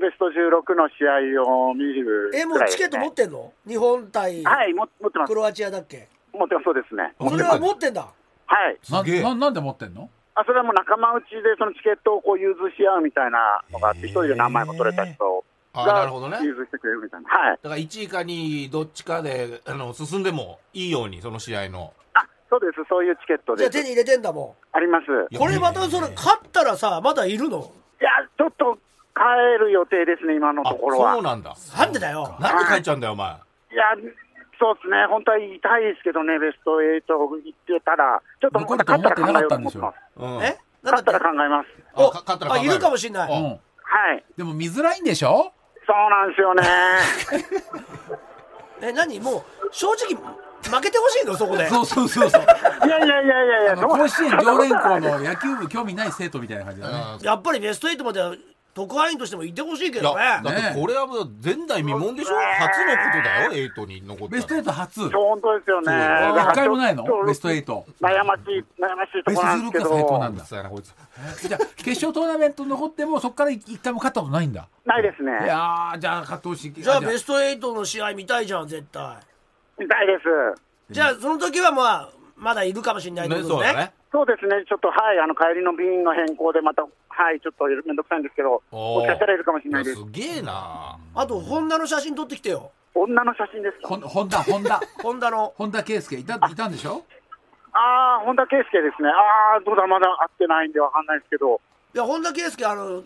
[0.00, 1.06] ベスト16の試
[1.36, 3.52] 合を見るえもうチケット持っってんの？
[3.66, 5.34] 日本対はい、も持ってますク。
[5.34, 6.08] ロアチアだっけ？
[6.32, 7.12] 持ってます、そうですね。
[7.18, 8.08] それは持ってんだ
[8.46, 8.78] はい。
[8.90, 10.08] なななんで持ってんの？
[10.34, 17.28] あ、それはもう仲間内でそのチケットをこう融通し合うみたいなのがあって、一人で何枚も取れた人ああながるほどね融通してくれるみたいな。
[17.28, 17.58] はい。
[17.62, 22.72] だから1位か2位どっちかであの進んでもいいようにその試合のあ、そうです。
[22.88, 23.70] そういうチケットです。
[23.70, 25.34] じゃあ手に入れてんだもあります。
[25.34, 27.72] んこれまたそれ勝ったらさまだいるの？
[28.00, 28.78] いや、ちょっと
[29.14, 29.22] 帰
[29.58, 31.14] る予定ですね、今のあところは。
[31.14, 31.54] そうなんだ。
[31.78, 32.36] なんでだよ。
[32.40, 33.28] なんで帰っちゃうんだよお前。
[33.28, 33.84] いや、
[34.58, 39.80] そうですね、本当は言いたいですけどね、ベスト8行ってたら、ちょっと残ると思ってなかったんでしょ。
[39.80, 40.42] 勝うん。
[40.44, 40.48] え？
[40.50, 41.66] ったらなんだって考えます。
[41.94, 42.70] あおか勝ったら考える。
[42.70, 43.30] あいるかもしんなうん。
[43.30, 43.34] い
[43.82, 44.24] はい。
[44.36, 45.52] でも見づらいんでしょ？
[45.86, 46.62] そうなんですよね。
[48.82, 49.20] え何？
[49.20, 50.14] もう正直
[50.62, 51.34] 負けてほしいの？
[51.36, 51.66] そこで。
[51.68, 52.42] そうそうそうそう。
[52.42, 56.94] いやいやいやいやいや、甲子園常連校の野球部興味ない生徒みたいな感じだね。
[57.18, 58.34] うんやっぱりベスト8までは
[58.72, 62.36] 特派員としてもいてほしいけいやどだねってこれはもう前代未聞でしょ？
[62.36, 65.00] 初のことだよエイトに残ったベスト8初。
[65.00, 65.92] そう本当ですよね。
[65.92, 67.04] 一回もないの？
[67.26, 70.82] ベスト8悩ましい、悩ましいところなんですけベスト16が最高などん、だそうやなこい。
[70.82, 70.94] つ
[71.48, 74.68] じゃあ決勝トーナメント残ってもそこから一回も勝ったことないんだ？
[74.86, 75.32] ないですいね。
[75.46, 76.72] やーじゃあ勝ってほしい。
[76.72, 79.16] じゃあベスト8の試合見たいじゃん絶対。
[79.78, 80.94] 見たいです。
[80.94, 83.42] じゃあその時はまあまだいるかもしれないってね。
[83.42, 83.92] ね。
[84.12, 89.00] そうですね、ちょっとはい、あの帰りの便の変更でまた、はい、ちょっとめんどくさいんですけど、おー。
[89.00, 89.96] もしかしたらいるかもしれないです。
[89.96, 90.96] すげえな。
[91.14, 92.70] あとホンダの写真撮ってきてよ。
[92.94, 94.80] 女の写真ですかほん本田本田。
[95.02, 95.52] ホンダの。
[95.56, 97.04] 本田圭佑いたいたんでしょ？
[97.72, 99.08] ああ、本田圭佑ですね。
[99.10, 101.60] ああ、どうだ、まだ会ってないんでわかんないですけど、
[101.94, 103.02] いや本田圭佑あの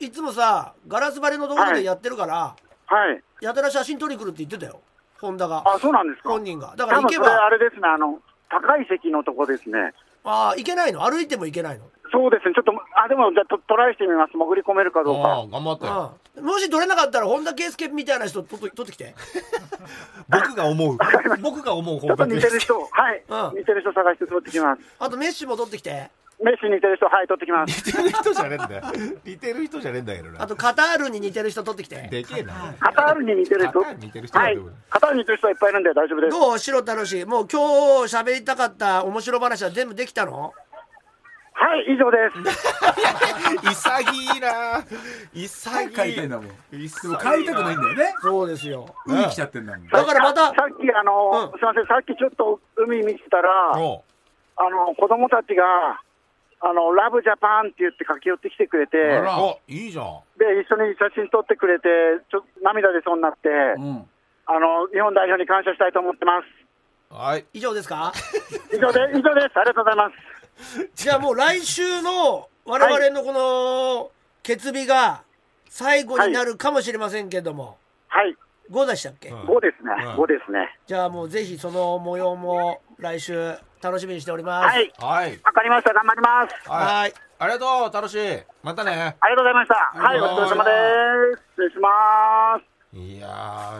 [0.00, 2.56] いつもさガラス張りのところでやってるから、
[2.86, 3.22] はい。
[3.40, 4.80] やたら写真撮りに来るって言ってたよ。
[5.20, 5.62] ホンダが。
[5.66, 6.30] あそうなんですか？
[6.30, 6.74] 本人が。
[6.76, 7.26] だから行けば。
[7.44, 9.92] あれですね、あの、高い席のとこですね。
[10.24, 11.02] ああ行けないの？
[11.08, 11.84] 歩いても行けないの？
[12.10, 14.32] そうですね、ちょっと、あ、でも、じゃあトトライしてみます。
[14.32, 15.30] 潜り込めるかどうあか。
[15.40, 19.14] あ頑張ったようんもし撮れなかったら本田圭佑みたいな人と撮ってきて。
[20.30, 20.96] 僕が思う。
[21.40, 24.82] 僕が思うちょっと似てる人、はい、うん似てる人探して撮ってきます。
[25.00, 26.10] あとメッシも撮ってきて。
[26.40, 27.84] メッシに似てる人、はい、取ってきます。
[27.84, 28.82] 似てる人じゃねえんだよ。
[29.24, 30.42] 似てる人じゃねえんだけどな。
[30.42, 32.08] あとカタールに似てる人取ってきて。
[32.08, 32.74] でけえな。
[32.78, 33.80] カタールに似てる人。
[33.80, 34.58] カタールに似てる人ははい。
[34.88, 36.38] カタールに似てる人はいっぱいいるんで大丈夫です。
[36.38, 40.54] どう白楽しいもう今日喋りたかった面白話は全部できたの？
[41.60, 42.38] はい、以上です。
[43.66, 44.84] 潔いな。
[45.34, 48.14] 潔い帰りたいんだもんでも帰りたくないんだよね。
[48.22, 48.86] そうですよ。
[49.06, 49.88] 海来ちゃってんだもん。
[49.88, 51.58] だからまたさっき、あの、うん。
[51.58, 54.04] すみません、さっきちょっと海見てたら、あお
[54.70, 56.00] の、子供たちが、
[56.60, 59.38] あの、ラブジャパンって言って駆け寄ってきてくれて、あら。
[59.40, 60.20] おいいじゃん。
[60.38, 61.88] で、一緒に写真撮ってくれて、
[62.30, 64.08] ちょっと涙出そうになって、うん。
[64.46, 66.46] あの、日本代表に感謝したいと思ってます。
[67.10, 67.44] はい。
[67.52, 68.12] 以上ですか？
[68.72, 69.58] 以上で、以上です。
[69.58, 70.37] ありがとうございます。
[70.94, 74.10] じゃあもう来週の我々のこの
[74.42, 75.22] 決日が
[75.68, 77.78] 最後になるかもしれませんけども、
[78.08, 78.36] はい、
[78.70, 80.78] 5でしたっけ、うん5ですね、うん5ですね。
[80.86, 84.74] じゃあもうぜひその模様も来週楽しみにしております。
[84.74, 85.40] はい、はい。
[85.44, 85.94] わかりました。
[85.94, 86.68] 頑張ります。
[86.68, 86.84] はい。
[87.02, 87.14] はい。
[87.38, 87.94] ありがとう。
[87.94, 88.42] 楽しい。
[88.62, 89.16] またね。
[89.20, 89.74] ありがとうございました。
[89.94, 90.70] はい、お疲れ様で
[91.36, 91.42] す。
[91.52, 92.78] 失礼します。
[92.96, 93.28] いや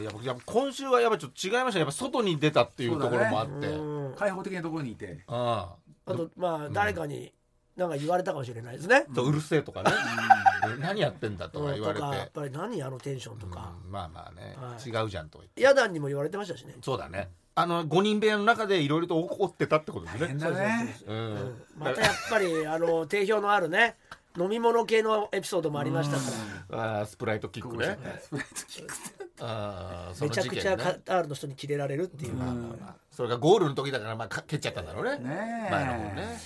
[0.00, 1.78] ーやっぱやっぱ今週はやっぱちょっと違いましたね。
[1.80, 3.66] やっぱ外に出たっていうところもあって。
[3.66, 4.14] うん。
[4.16, 5.24] 開放的なところにいて。
[5.26, 5.74] あ
[6.08, 7.32] あとまあ誰かに
[7.76, 9.06] なんか言われたかもしれないですね。
[9.14, 9.90] とうるせえとかね。
[10.76, 14.88] で 何やってんだとか言われて、とかやっぱり何あのテンションとか、うんまあまあね、はい。
[14.88, 15.62] 違うじゃんとか言って。
[15.62, 16.74] ヤダンにも言われてましたしね。
[16.82, 17.30] そうだね。
[17.54, 20.96] あの5人部屋の中でいろいろと怒ってたってことです大変ねだね。
[21.06, 21.34] ううん。
[21.34, 21.62] ん。
[21.76, 23.96] またやっぱりあの定評のあるね
[24.36, 26.22] 飲み物系のエピソードもありましたか
[26.70, 27.98] ら、あースプライトキックね。
[29.40, 32.34] あーそめのちゃくちゃ事件ねカタールの人にキレられるっていう。
[33.10, 35.18] それがゴールの時だからまあか蹴っちゃったんだろうね。
[35.18, 35.70] ねえ。
[35.70, 36.38] 前の方ね。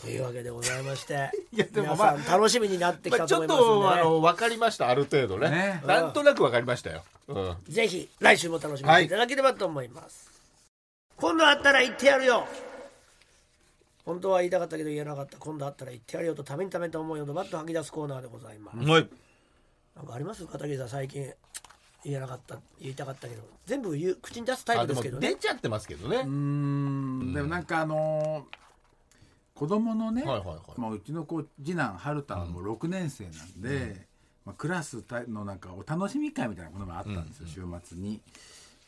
[0.00, 1.30] というわけでございまして。
[1.52, 5.50] いやでも皆まあさん楽しみになってきまあ、ちょったと思いますんで、とあの分かりましたある程度ね。
[5.50, 10.30] ねなんとなく分かりましたよ、うん、ぜひ来週も楽しみにいただければと思います、
[11.16, 12.46] 今度会ったら言ってやるよ
[14.06, 15.36] 本当は言いたかったけど言えなかった。
[15.36, 19.08] 今度会ったら言ってやるよとためにためた思いをドバッと吐き出すコーナーでございます、はい。
[19.94, 20.46] なんかあります？
[20.46, 21.30] 片桐さん最近
[22.04, 23.42] 言えなかった言いたかったけど。
[23.66, 25.28] 全部言う口に出すタイプですけどね。
[25.28, 27.34] 出ちゃってますけどね、うーん。
[27.34, 28.56] でもなんかあのー
[29.56, 30.58] 子供のね、はいはいはい。
[30.76, 34.06] まあ、うちの子次男春太はもう6年生なんで、
[34.44, 38.20] まあ、クラスのなんかお楽しみ会みたいなものがあったんですよ、週末に。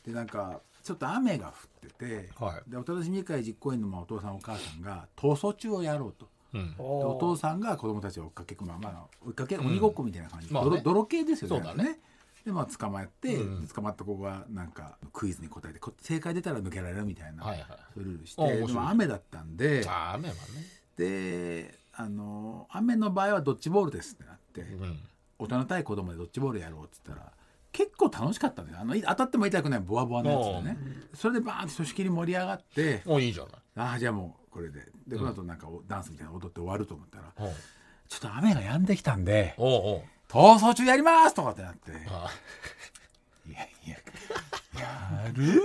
[0.05, 1.53] でなんかちょっと雨が降っ
[1.91, 2.71] てて、はい。
[2.71, 6.27] でお楽しみ会実行委員のまあお父さんお母さんが逃走中をやろうと。
[6.55, 6.71] うん。
[6.71, 10.69] でお父さんが子供たちを追っかけまあまあ追いかけ鬼ごっこみたいな感じ、まあね。
[10.71, 11.99] 泥泥系ですよねそうだね。
[12.43, 13.67] でまあ捕まえて、うん。
[13.67, 17.45] 捕まった子がなんかクイズに答えてこ正解出たら抜けられるみたいな、
[17.95, 20.39] ルールしてでも雨だったんであ雨はね、
[20.97, 24.99] であの雨の場合はドッジボールですってなって、うん、
[25.37, 27.31] 大人対子供でドッジボールやろうって言ったら
[27.71, 28.79] 結構楽しかったんだよ。
[28.81, 30.77] あのい当たっても痛くないボワボワのやつでね。
[31.13, 33.01] それでバーンとひとしきり盛り上がって。
[33.05, 33.53] おいいじゃない。
[33.75, 34.81] ああじゃあもうこれで。
[35.07, 37.33] でこの後なんかおダンスみたいなの踊って終わると思ったら
[38.07, 41.91] ちょっと雨が止んできたんでおうおう逃走中やりますとかってなって。
[42.07, 42.29] あ
[43.47, 43.95] いやいや。
[44.79, 45.61] やる？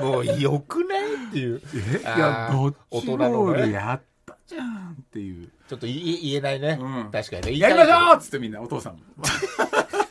[0.00, 1.62] もうよくないっていう。
[1.74, 2.00] え？
[2.00, 5.48] いやドッジボ大人のねールやったじゃんっていう。
[5.68, 7.10] ちょっと言えないね、うん。
[7.10, 7.58] 確かにね。
[7.58, 9.00] やりましょうっつってみんなお父さんも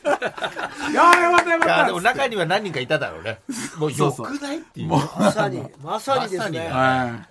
[0.06, 1.86] いやーよかったよいやかった。
[1.86, 3.40] でも中には何人かいただろうね。
[3.78, 4.88] もうよくないっていう。
[4.88, 6.70] まさにまさにですね。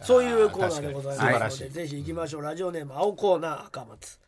[0.02, 2.42] そういうコーナーでございますので、ぜひ行きましょう。
[2.42, 4.20] ラジオネーム、青コーナー赤松。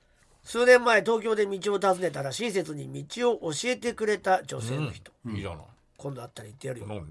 [0.43, 5.11] 数年前、東京で道を尋ねたら、親切に道を教えてくれた女性の人。
[5.27, 5.59] いいじゃない。
[5.97, 6.87] 今度会ったら言ってやるよ。
[6.87, 7.03] 何？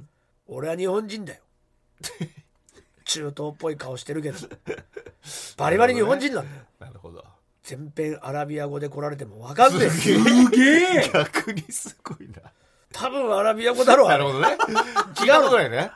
[0.48, 1.40] 俺は日本人だよ。
[3.04, 4.38] 中東っぽい顔してるけど。
[5.56, 6.62] バリバリ日本人なんだよ。
[6.80, 7.24] なるほど
[7.66, 9.90] 全編アラビア語で来られてもわかんねえ。
[9.90, 10.08] す
[10.50, 11.10] げえ。
[11.12, 12.52] 逆にすごいな。
[12.92, 14.08] 多分アラビア語だろう。
[14.08, 14.56] なるほどね。
[15.16, 15.90] 聞いたことないね。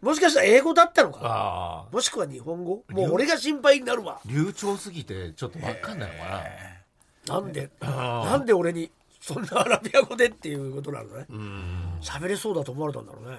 [0.00, 1.18] もしかしたら英語だったのか。
[1.24, 1.92] ああ。
[1.92, 2.84] もしくは日本語。
[2.88, 4.20] もう俺が心配になるわ。
[4.24, 7.40] 流暢すぎてちょっとわかんないのかな。
[7.40, 11.16] んで、あーなんで俺にそんなアラビア語でっていうことなのね？
[11.18, 11.98] なうん。
[12.00, 13.38] 喋れそうだと思われたんだろうね。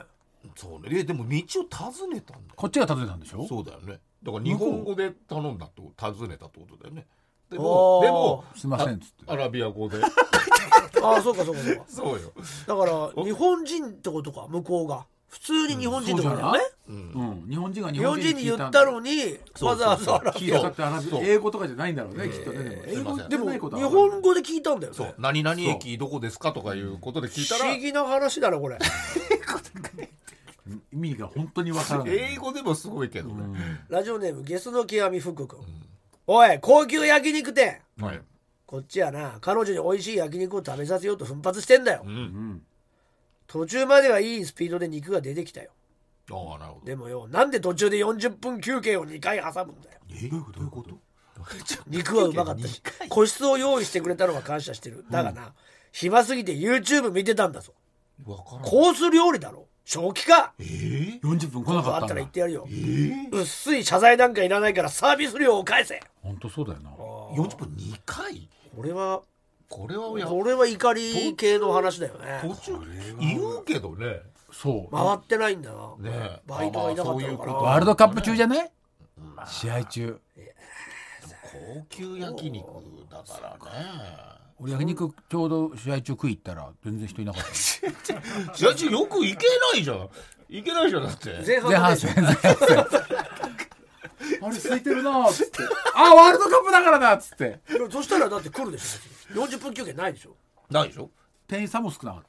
[0.57, 0.99] そうね。
[0.99, 2.53] えでも道を尋ねたんだよ。
[2.53, 3.47] こっちが訪ねたんでしょ？
[3.47, 3.99] そうだよね。
[4.23, 7.05] だから日本語で頼んだってこと尋ねたってことだよね
[7.49, 8.05] でおもー。
[8.05, 9.13] でもすいませんっつって。
[9.27, 10.01] アラビア語で。
[10.03, 10.07] あ
[11.17, 11.83] あ、そうかそうかそうか。
[11.87, 12.31] そうよ。
[12.67, 15.05] だから、日本人ってことか、向こうが。
[15.27, 16.59] 普通に日本人ってことだよね。
[16.87, 20.59] うんうん、日本人が日日本本人に言っ聞いたのに、わざわざアラ聞ビア語。
[20.59, 22.81] いたってアラビそう英語とかじゃないんだろうね、きっとね。
[22.87, 24.97] 英語でも、ないことは日本語で聞いたんだよね。
[24.97, 25.15] そう。
[25.17, 28.77] 何々駅どこですかとかいうことで聞いたら不思議な話だな、これ。
[30.93, 32.17] 意味が本当にわからない。
[32.17, 33.83] 英語でもすごいけどね。
[33.89, 35.59] ラジオネーム、ゲスの極み福君。
[36.27, 37.81] おい、高級焼肉店。
[37.99, 38.21] はい。
[38.65, 42.03] こっちやな、彼女に美味しい焼肉を食べさせようと奮発してんだよ。
[42.05, 42.09] う。
[42.09, 42.15] うん。
[42.15, 42.61] ん
[43.47, 45.71] 途中まではいいスピードで肉が出てきたよ。
[46.29, 46.85] ああなるほど。
[46.85, 49.99] でもよ、なんで途中で40分休憩を2回挟むんだよ。
[50.11, 50.27] え？
[50.27, 50.99] どういうこと？
[51.87, 55.05] 肉はうまかったし個室を用意してくれたのは感謝してる。
[55.09, 55.53] だがな、
[55.93, 57.73] 暇すぎて YouTube 見てたんだぞ。
[58.25, 58.63] わからん。
[58.63, 60.51] コース料理だろ正気か？
[60.59, 62.67] えー？40分来なかあったったら言ってやるよ、
[63.31, 66.01] うっすい謝罪なんかいらないからサービス料を返せ。
[66.21, 66.89] 本当そうだよな。
[66.91, 68.49] 40分2回？
[68.75, 69.21] これは
[69.69, 72.41] これはやこれは怒り系の話だよね。
[72.41, 72.73] 途中
[73.21, 74.23] 言うけどね。
[74.51, 74.93] そう。
[74.93, 76.41] 回ってないんだな、ね。
[76.45, 77.53] バイトがいなかったのかな、あまあそういうこと。
[77.55, 78.71] ワールドカップ中じゃない
[79.47, 80.19] 試合中。
[81.53, 82.65] 高級焼肉
[83.09, 83.57] だからね
[84.59, 87.53] 俺焼肉ちょうど試合中食い行ったら全然人いなかった。
[87.53, 90.09] 試合中よく行けないじゃん。
[90.49, 91.43] 行けないじゃんだって。
[91.45, 92.85] 前半戦前半戦。
[94.41, 95.59] あれ空いてるなーっつって。
[95.95, 97.59] あワールドカップだからだっつって。
[97.91, 99.57] そしたらだって来るでしょ別に。
[99.59, 100.35] 40分休憩ないでしょ。
[100.69, 101.11] ないでしょ。
[101.47, 102.23] 店員さんも少なかっ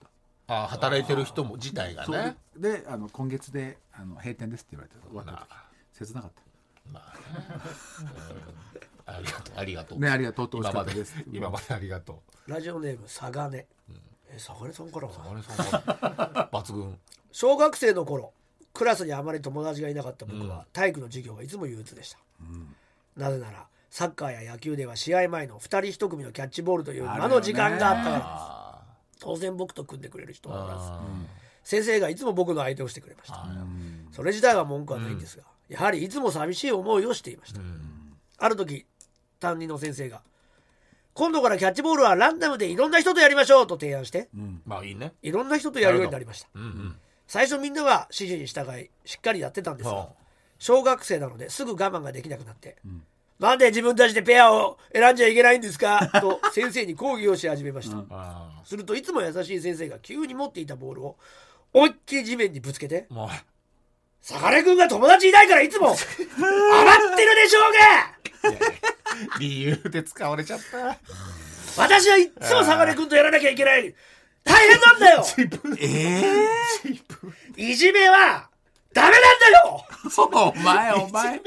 [0.46, 0.54] た。
[0.54, 2.36] あ働いてる人も自体がね。
[2.56, 6.04] であの今月であの閉店ですって言われて終わった時。
[6.06, 6.32] 切なかっ
[9.08, 9.54] ありがとう。
[9.56, 9.98] ありがとう。
[9.98, 10.90] たねありがとうと美味し今まで。
[10.90, 13.66] かったです今までありがとラジオネームサガネ、
[14.30, 15.56] えサガネさんからはうあれさん。
[15.70, 16.98] が 抜群。
[17.32, 18.32] 小学生の頃
[18.74, 22.18] クラスにあまり友達がいなかった僕は、体育の授業がいつも憂鬱でした、
[23.16, 28.24] なぜならサッカーや野球では試合前の2人1組のキャッチボールという間の時間があったからです。
[28.26, 28.82] あ
[29.20, 31.00] 当然僕と組んでくれる人はおらずあ
[31.64, 33.46] 先生がいつも僕の相手をしてくれました。
[34.12, 37.60] それ自体は文句はないんですが、やはりいつも寂しい思いをしていました、
[38.38, 38.86] ある時
[39.40, 40.22] 担任の先生が。
[41.14, 44.28] 今度からキャッチボールはランダムでいろんな人とやりましょうと提案して。
[44.64, 45.14] まあいいね。
[45.22, 46.48] いろんな人とやるようになりました。
[46.54, 46.96] うんうん。
[47.26, 50.08] 最初みんなは指示に従いしっかりやってたんですがはあ。
[50.58, 52.76] 小学生なのですぐ我慢ができなくなって、
[53.38, 56.08] なんで自分たちでペアを選んじゃいけないんですか？
[56.20, 61.16] と 先生に抗議をし始めました、あするといつも優しい先生が急に持っていたボールを
[61.72, 63.28] 思いっきり地面にぶつけてあもう
[64.20, 68.58] 「坂根君が友達いないからいつも 余ってるでしょうが
[69.38, 70.98] 理由で使われちゃった。
[71.76, 73.94] 私はいっつも坂根君とやらなきゃいけない。
[74.44, 75.24] 大変なんだよ。
[77.56, 78.48] いじめは
[78.92, 79.84] ダメなんだよ。
[80.16, 81.40] お前お前。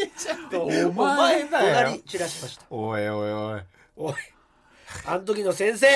[0.54, 1.76] お前だよ。
[1.76, 2.66] 隣散らしました。
[2.70, 3.62] おいおいおい。
[3.98, 4.14] おい
[5.06, 5.88] あの時の先生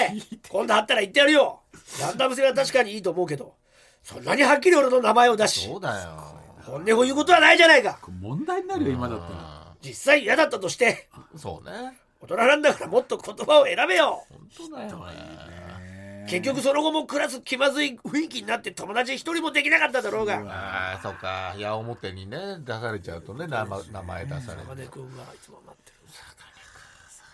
[0.50, 1.62] 今度会ったら言ってやるよ。
[2.00, 3.56] ランダム性は確かにいいと思うけど。
[4.04, 6.36] そんなにはっきり俺の名前を出しそうだよ。
[6.64, 8.00] 本音を言うことはないじゃないか。
[8.20, 9.55] 問題になるよ今だったら
[9.86, 11.98] 実際嫌だったとしてそうね。
[12.22, 14.26] 大人なんだからもっと言葉を選べよ。
[14.58, 16.26] 本当だよね。
[16.28, 20.40] 結局その後もクラス気まずい雰囲気になって友達一人もできなかっただろうが。
[20.48, 21.54] ああそうか。
[21.58, 25.96] 矢面にね出されちゃうとね名前名前出され坂根る君がいつも待ってる。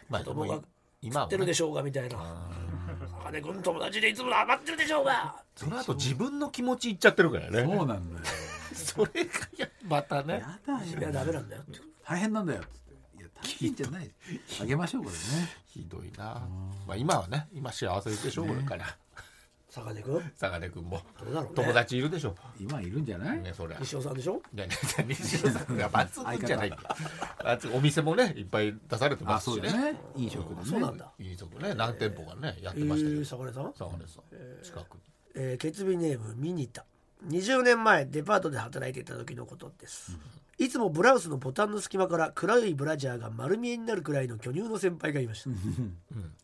[0.09, 0.59] まあ子供が
[1.01, 2.49] 今ってるでしょうがみたいな。
[3.19, 5.35] 坂根君友達でいつも待ってるでしょうが。
[5.55, 7.63] その後自分の気持ち言っちゃってるからね。
[7.63, 8.25] そうなんだよ
[8.75, 10.33] それがやまたね。
[10.39, 11.61] やだいやよダメなんだよ。
[11.61, 12.61] って大変なんだよ。
[12.61, 14.11] っつっていや大変じゃない。
[14.61, 15.21] あげましょうこれね。
[15.65, 16.45] ひどいな。
[16.85, 18.61] まあ今はね今幸せでしょこれ。
[18.63, 18.85] から
[19.69, 20.21] 坂根君？
[20.35, 21.01] 坂根君も。
[21.23, 21.55] どうだろうね。
[21.55, 22.35] 友達いるでしょ。
[22.59, 23.39] 今いるんじゃない？
[23.41, 23.77] ねそりゃ。
[23.79, 24.41] 西尾さんでしょ？
[24.53, 24.75] いやいや
[25.07, 26.71] 西野さんが 抜群じゃない。
[27.39, 29.95] 抜群お店もねいっぱい出されてまあすしね。
[30.17, 30.67] 飲食でね。
[30.69, 31.09] そうなんだ。
[31.17, 33.21] いいとこね何店舗かねやっえてましたけど。
[33.21, 33.73] ー坂根さん？
[33.73, 34.63] 坂根さん。
[34.65, 34.95] 近く。
[34.95, 35.01] に
[35.35, 36.85] えー、ケツビネームミニタ。
[37.29, 40.17] 20年前デパートで働いていた時のことです、
[40.61, 45.49] いつもブラウスのボタンの隙間から黒いブラジャーが丸見えになるくらいの巨乳の先輩がいました、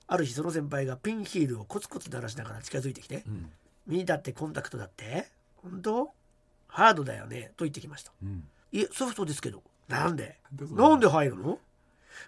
[0.08, 3.24] ある日その先輩がピンヒールをコツコツ鳴らしながら近づいてきて
[3.86, 5.28] 「ミニタってコンタクトだって？
[5.58, 6.12] 本当？
[6.68, 8.12] ハードだよね」と言ってきました。
[8.24, 9.62] うん「いえソフトですけど。
[9.88, 10.40] なんで？
[10.72, 11.60] なんで入るの？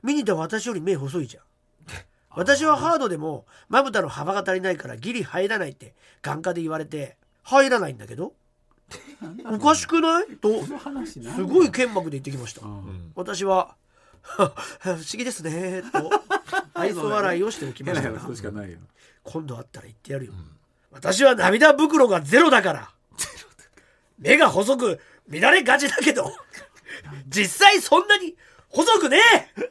[0.03, 1.43] ミニタは私より目細いじゃん。
[2.29, 8.35] 私はハードでもまぶたの幅が足りないからギリ入らないって眼科で言われて入らないんだけど
[9.51, 10.25] おかしくない？
[10.37, 12.65] とすごい剣幕で言ってきました。
[12.65, 13.11] うん。
[13.15, 13.75] 私は
[14.21, 16.09] は 不思議ですねと
[16.73, 18.09] 愛想笑いをしておきました。
[19.23, 20.33] 今度会ったら言ってやるよ、
[20.91, 22.89] 私は涙袋がゼロだから。
[24.17, 26.33] 目が細く乱れがちだけど
[27.27, 28.35] 実際そんなに
[28.67, 29.17] 細くね
[29.55, 29.69] え！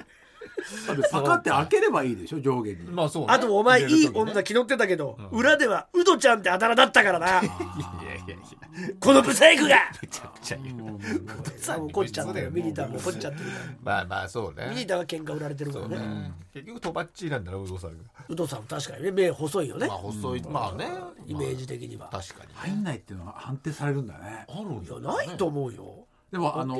[0.87, 2.77] だってパカって開ければいいでしょ上下に。
[2.91, 3.33] まあそうね。
[3.33, 7.43] あとお前いい女気取ってたけど、裏ではウドちゃんってあだ名だったからな
[8.29, 9.91] いやいやこのブサイクが。
[10.03, 10.83] めちゃくちゃ言う。
[10.83, 11.01] もう
[11.59, 13.65] さあ 怒っちゃってるミニターも怒っちゃってるから。
[13.83, 14.69] まあまあそうね。
[14.69, 16.33] ミニターが喧嘩売られてるからね。
[16.53, 18.05] 結局とばっちりなんだな有働さんが。
[18.29, 19.11] ウドさん確かにね。
[19.11, 20.43] 目細いよね、まあ細い。
[20.43, 20.87] まあね。
[21.27, 24.45] イメージ的には、確かに入んないっていうのは判定されるんだね。
[24.49, 26.07] あるんいやないと思うよ。
[26.31, 26.77] でもあの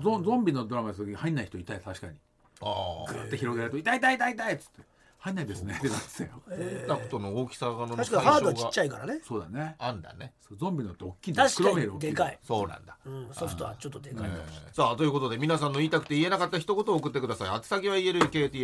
[0.00, 2.14] ゾンゾンビのドラマの時入んない人いたよ確かに。
[2.60, 4.82] ああって広げると痛い痛い痛い痛いっつって
[5.20, 6.30] 入んないですねってなってたよ。
[6.46, 6.56] コン
[6.86, 9.20] タクトの大きさがの確かにハードはちっがちゃいからね。
[9.26, 9.74] そうだね。
[9.78, 10.32] あんだね。
[10.40, 12.96] そうゾンビのって大きいんだよ確かにでかい、そうなんだ。
[13.04, 14.72] うん、ソフトはちょっとでかいかもしれない。
[14.72, 17.56] さあということで皆さんの言いたくて言えなかった一言を送ってください。
[17.56, 18.56] 宛先は elkt.tbs.co.jp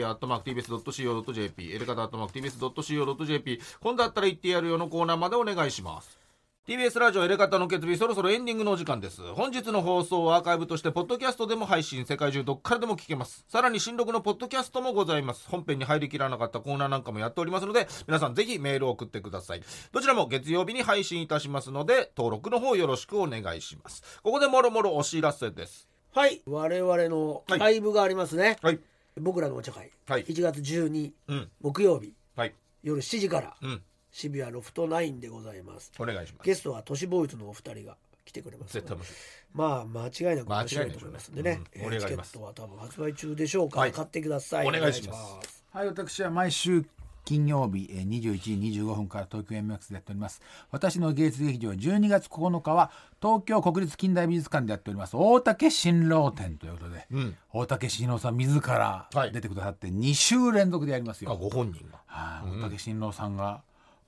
[1.72, 6.23] エレカタ .tbs.co.jp 今度だったら言ってやるよのコーナーまでお願いします
[6.66, 9.20] TBS ラジオエレカタの決日そろそろエンディングのお時間です。
[9.34, 13.44] 本日の放送はアーカイブとしてポッドキャストでも配信世界中どっからでも聞けます。
[13.50, 15.46] さらに新録のポッドキャストもございます。
[15.46, 19.62] 本編に入りきらなかったコーナーなんかもやっておりますので皆さんぜひメールを送ってください。
[19.92, 24.02] どちらも月曜日に配信いたしますので登録の方よろしくお願いします。
[24.22, 25.90] ここでもろもろお知らせです。
[26.14, 26.40] はい。
[26.46, 27.58] 我々のはい。
[27.58, 28.80] ライブがありますね、はい。
[29.20, 30.24] 僕らのお茶会、はい。
[30.24, 31.50] 1月12うん。
[31.60, 32.14] 木曜日。
[32.34, 32.54] はい。
[32.82, 33.54] 夜7時から。
[33.60, 33.82] うん
[34.14, 35.90] 渋谷ロフト9でございます。
[35.98, 36.46] お願いします。
[36.46, 39.18] ゲストは都市ボーイズのお二人が来てくれます絶対面白い。
[39.52, 41.50] まあ間違いなく面白いと思いますんでね。
[41.50, 42.26] 間違いないでしょうねうん盛り上がります。
[42.28, 43.92] チケットは多分発売中でしょうか、はい。
[43.92, 44.68] 買ってください。
[44.68, 45.64] お願いします。
[45.72, 46.84] はい、私は毎週
[47.24, 50.40] 金曜日えー21時25分から東京 MX でやっております。
[50.70, 55.16] 私の芸術劇場12月9日は東京国立近代美術館でやっております。
[55.16, 57.36] 大竹新郎展ということで、うん。
[57.52, 59.32] 大竹新郎さん自らはい。
[59.32, 61.32] 出てくださって2週連続でやりますよ。
[61.32, 61.98] あご本人が。
[62.06, 63.62] はい、大竹新郎さんが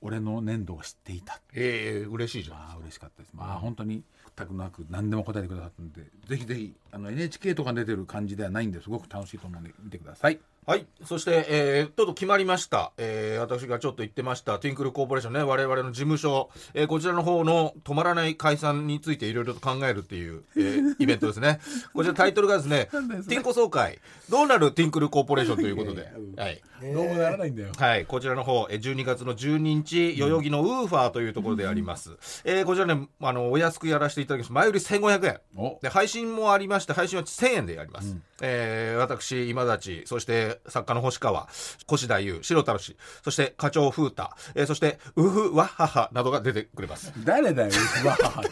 [0.06, 1.40] 俺の粘土を知っていた。
[1.52, 3.32] ええ嬉しいじゃんまあ嬉しかったです。
[3.34, 4.04] まあ本当に
[4.36, 10.38] 全くなく何でも答えてくださったので、ぜひぜひあの NHK とかに出てる感じではないんですごく楽しいと思うので見てください。
[10.66, 10.86] はい。
[11.04, 12.90] そして、えー、ちょっと決まりました。
[12.98, 21.60] えー、私がちょっと言ってました、ティンクルコーポレーションね、我々の事務所、えー、こちらの方の止まらない解散についていろいろと考えるっていう、えー、 イベントですね。
[21.94, 26.60] こちらタイトルがですね、ティンコ総会、どうなるティンクルコーポレーションということで、はい。
[26.82, 27.72] どうもならないんだよ。
[27.78, 32.16] はい、こちらの方、えー12月の12日、代々木のウーファーというところであります。
[32.44, 34.52] えーこちらね、あの、お安くやらせていただきます。
[34.52, 35.40] 前売り1500円。
[35.56, 38.16] おで、配信もありまして、配信は1000円でやります。
[38.42, 41.48] えー私、今立ち、そして作家の星川、
[41.92, 47.12] 越田優、白太郎氏、そして課長風太、えーそして、ウフワッハハなどが出てくれます。
[47.24, 47.70] 誰だよ、
[48.04, 48.50] うわーっ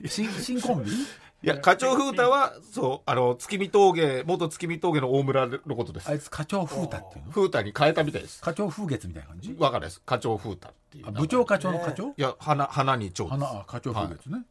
[0.00, 0.08] て。
[0.08, 0.90] 新新コンビ？
[0.92, 6.14] いや、課長風太は、そう、あの、月見峠、元月見峠の大村のことですあ。
[6.14, 7.32] いつ課長風太っていうの？
[7.32, 8.40] 風太に変えたみたいです。
[8.40, 9.54] 課長風月みたいな感じ？
[9.58, 10.00] わかんないです。
[10.06, 12.08] 課長風太っていう部長課長の課長？
[12.08, 13.32] いや、花、花に蝶です。
[13.32, 14.44] 花あ課長風月ね。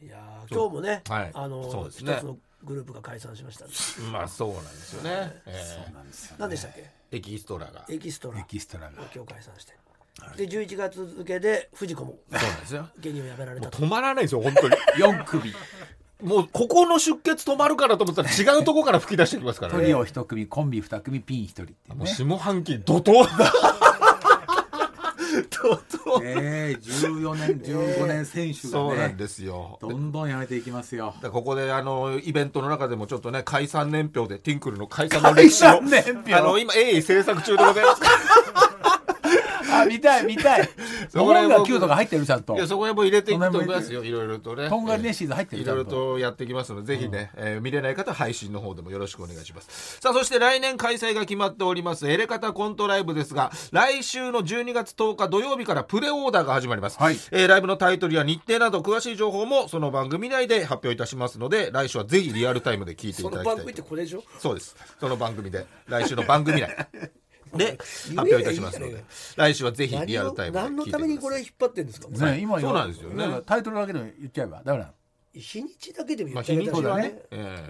[0.00, 3.70] いやー今日もね、はいあのそうですね一つのグループが解散しましたね
[4.12, 5.32] まあ、そうなんですよね。
[5.46, 6.80] えそうなんですよね何でしたっけ？
[6.80, 6.84] ー
[7.16, 7.84] エキストラが。
[7.88, 8.92] エキストラエキストラが。
[9.14, 9.76] 今日解散して
[10.36, 12.88] で11月付けで藤子もそうなんですよ。
[12.98, 14.74] 芸人を辞められたと止まらないですよ、本当に。
[14.98, 15.54] 4首。
[16.22, 19.78] もう、ここの出血止まるからと思ったら違うとこから吹き出してきますからね。
[19.78, 21.94] トリオ1組、コンビ2組、ピン1人ってい。
[21.94, 23.24] もう下半期怒涛
[25.62, 25.68] だ。
[25.68, 26.24] 怒涛。
[26.24, 29.78] ええ、14年、15年選手がそうなんね、ですよ。
[29.80, 31.14] どんどんやめていきますよ。
[31.30, 38.67] ここであのイベントの中でもちょっとね解散年表でティンクルの解散の歴史をあの今鋭意制作中でございます
[39.82, 40.68] あ、見たい、見たい。
[41.08, 42.58] そこら辺モモンガ Q とか入ってるちゃんとい。
[42.58, 49.98] やそこへも入れていくと思いますよいろいろとねとんがりネッシーズ入ってるいろいろとやっていきますので、ぜひね、えー見れない方は配信の方でもよろしくお願いします。
[50.00, 56.98] さあ、そして来年開催が決まっております、エレカタコントライブですが、来週の12月10日土曜日からプレオーダーが始まります。
[56.98, 64.22] はいえーライブのタイトルや日程など詳しい情報もその番組内で発表いたしますので、来週はぜひリアルタイムで聞いていそただきたいとの番組ってこれでしょ？
[64.38, 64.76] そうです。
[65.00, 66.74] その番組で、来週の番組内
[67.56, 69.04] で発表いたしますので、
[69.36, 70.70] 来週はぜひリアルタイムで聞いてください。
[70.70, 73.10] 何のためにこれ引っ張ってんですかね、今そうなんですよ。
[73.10, 74.62] ねだからタイトルだけで言っちゃえば。
[74.64, 74.92] ダメなの。
[75.34, 77.22] 日にちだけでも言まあ、ってあげたらね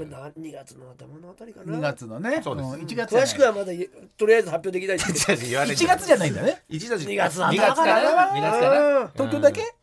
[0.08, 1.76] まあ2月の頭のあたりかな。
[1.76, 2.40] 2月のね。
[2.42, 2.68] そうです。
[2.68, 6.62] ん1月詳しくはまだ言とりあえず発表できないですけど言わない1月じゃないんだね。
[6.70, 8.00] 1月2月の2頭月かな
[8.32, 9.74] 2月かな東京だけ？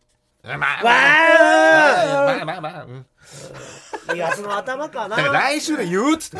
[0.44, 3.06] まあまあわーまあまあまあ、うん
[4.08, 5.16] 2月の頭かな。
[5.16, 6.38] だから来週で言うっつって。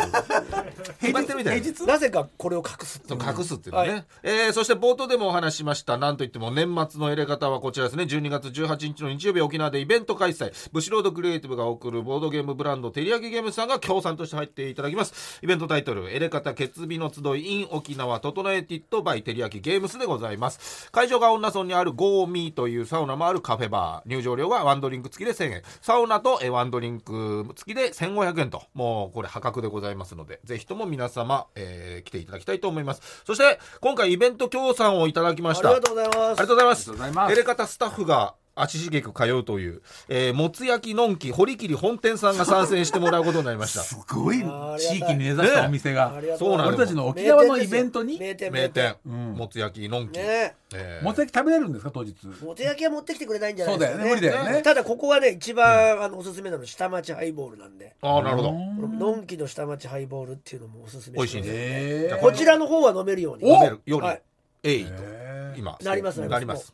[1.02, 1.86] 決まってるみたいな。
[1.88, 3.22] なぜかこれを隠すってそいう。
[3.38, 4.06] 隠すっていうのね、はい。
[4.24, 5.98] えーそして冒頭でもお話ししました。
[5.98, 8.04] なんといっても年末のエレ方はこちらですね。
[8.04, 10.52] 12月18日の日曜日沖縄でイベント開催。
[10.72, 15.40] ブシロードクリエイティブが送るボードゲームブランドテリヤキゲームズさんが協賛として入っていただきます。
[15.42, 20.92] イベントタイトルエレ方決日の集い in 沖縄整えティットバイテリヤキゲームスでございます。
[20.92, 24.10] 会場が女村にあるゴーミーというサウナもあるカフェバー。
[24.10, 25.64] 入場料はワンドリンク付きで1000円。
[25.82, 33.24] サウナとえーワンドリンク付きで1500円ともうこれ破格でございますのでぜひとも皆様、えー来ていただきたいと思います。
[33.26, 35.70] そして今回イベント協賛をいただきました。
[35.70, 36.18] ありがとうございます。
[36.18, 36.80] ありがとうございます。
[36.80, 37.34] ありがとうございます。
[37.34, 43.82] エレカタスタッフが足しげく通うという、えー、もつ焼きのんき堀切本店さんが参戦してもらうことになりました。
[43.84, 44.38] すごい。
[44.80, 46.16] 地域に根ざしたお店が。
[46.16, 46.70] ありがとそうなの。
[46.70, 48.18] 俺たちの沖縄のイベントに？
[48.18, 49.34] 名店名店、ん。
[49.34, 51.00] もつ焼きのんき、ねえ。
[51.02, 51.04] ー。
[51.04, 52.16] もつ焼き食べれるんですか当日？
[52.44, 54.62] もつ焼きは持ってきてくれないんじゃないですか、そうだよね無理だよね。
[54.62, 57.96] ただここはね一番、あのおすすめなの下町ハイボールなんで。
[58.02, 58.54] ああなるほど。
[58.54, 62.18] のんきの下町ハイボールっていうのもおすすめ美味しいね。
[62.22, 63.52] こちらの方は飲めるように。
[63.52, 64.22] 飲めるように、はい
[64.64, 66.20] えいとえ今なります。
[66.22, 66.74] なります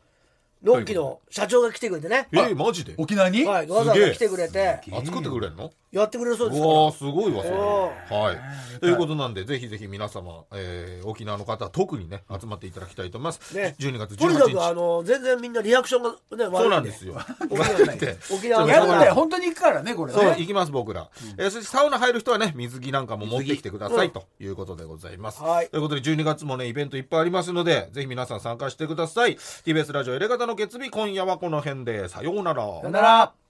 [0.62, 2.28] のんきの社長が来てくれてね。
[2.32, 2.94] えー、マジで？
[2.96, 3.44] 沖縄に？
[3.44, 4.80] はいわざわざ来てくれて。
[4.92, 5.72] あ作ってくれるの？
[5.90, 7.54] やってくれるそうですわーすごいわそれ。
[7.54, 7.92] お
[8.22, 8.38] はい。
[8.80, 13.74] ということなんでぜひぜひ皆様、えー、沖縄の方は特にね集まっていただきたいと思います、ね。
[13.78, 14.74] 12月とにかくあ18日。
[14.74, 17.20] の全然みんなリアクションがね悪いそうなんですよ。
[17.50, 18.16] 沖縄だ って。
[18.32, 25.68] 沖縄やるんだよよ本当に行くからねこれそう、ね行きます僕ら、えーそしてサウナ入る人はね水着なんかも持ってきてください、ということでございます、はい。
[25.68, 29.36] ということで12月もねイベントいっぱいありますのでぜひ皆さん参加してください。
[29.36, 32.08] TBS ラジオエレガタの決日今夜はこの辺で。
[32.08, 32.64] さようなら。
[32.64, 33.42] さよなら。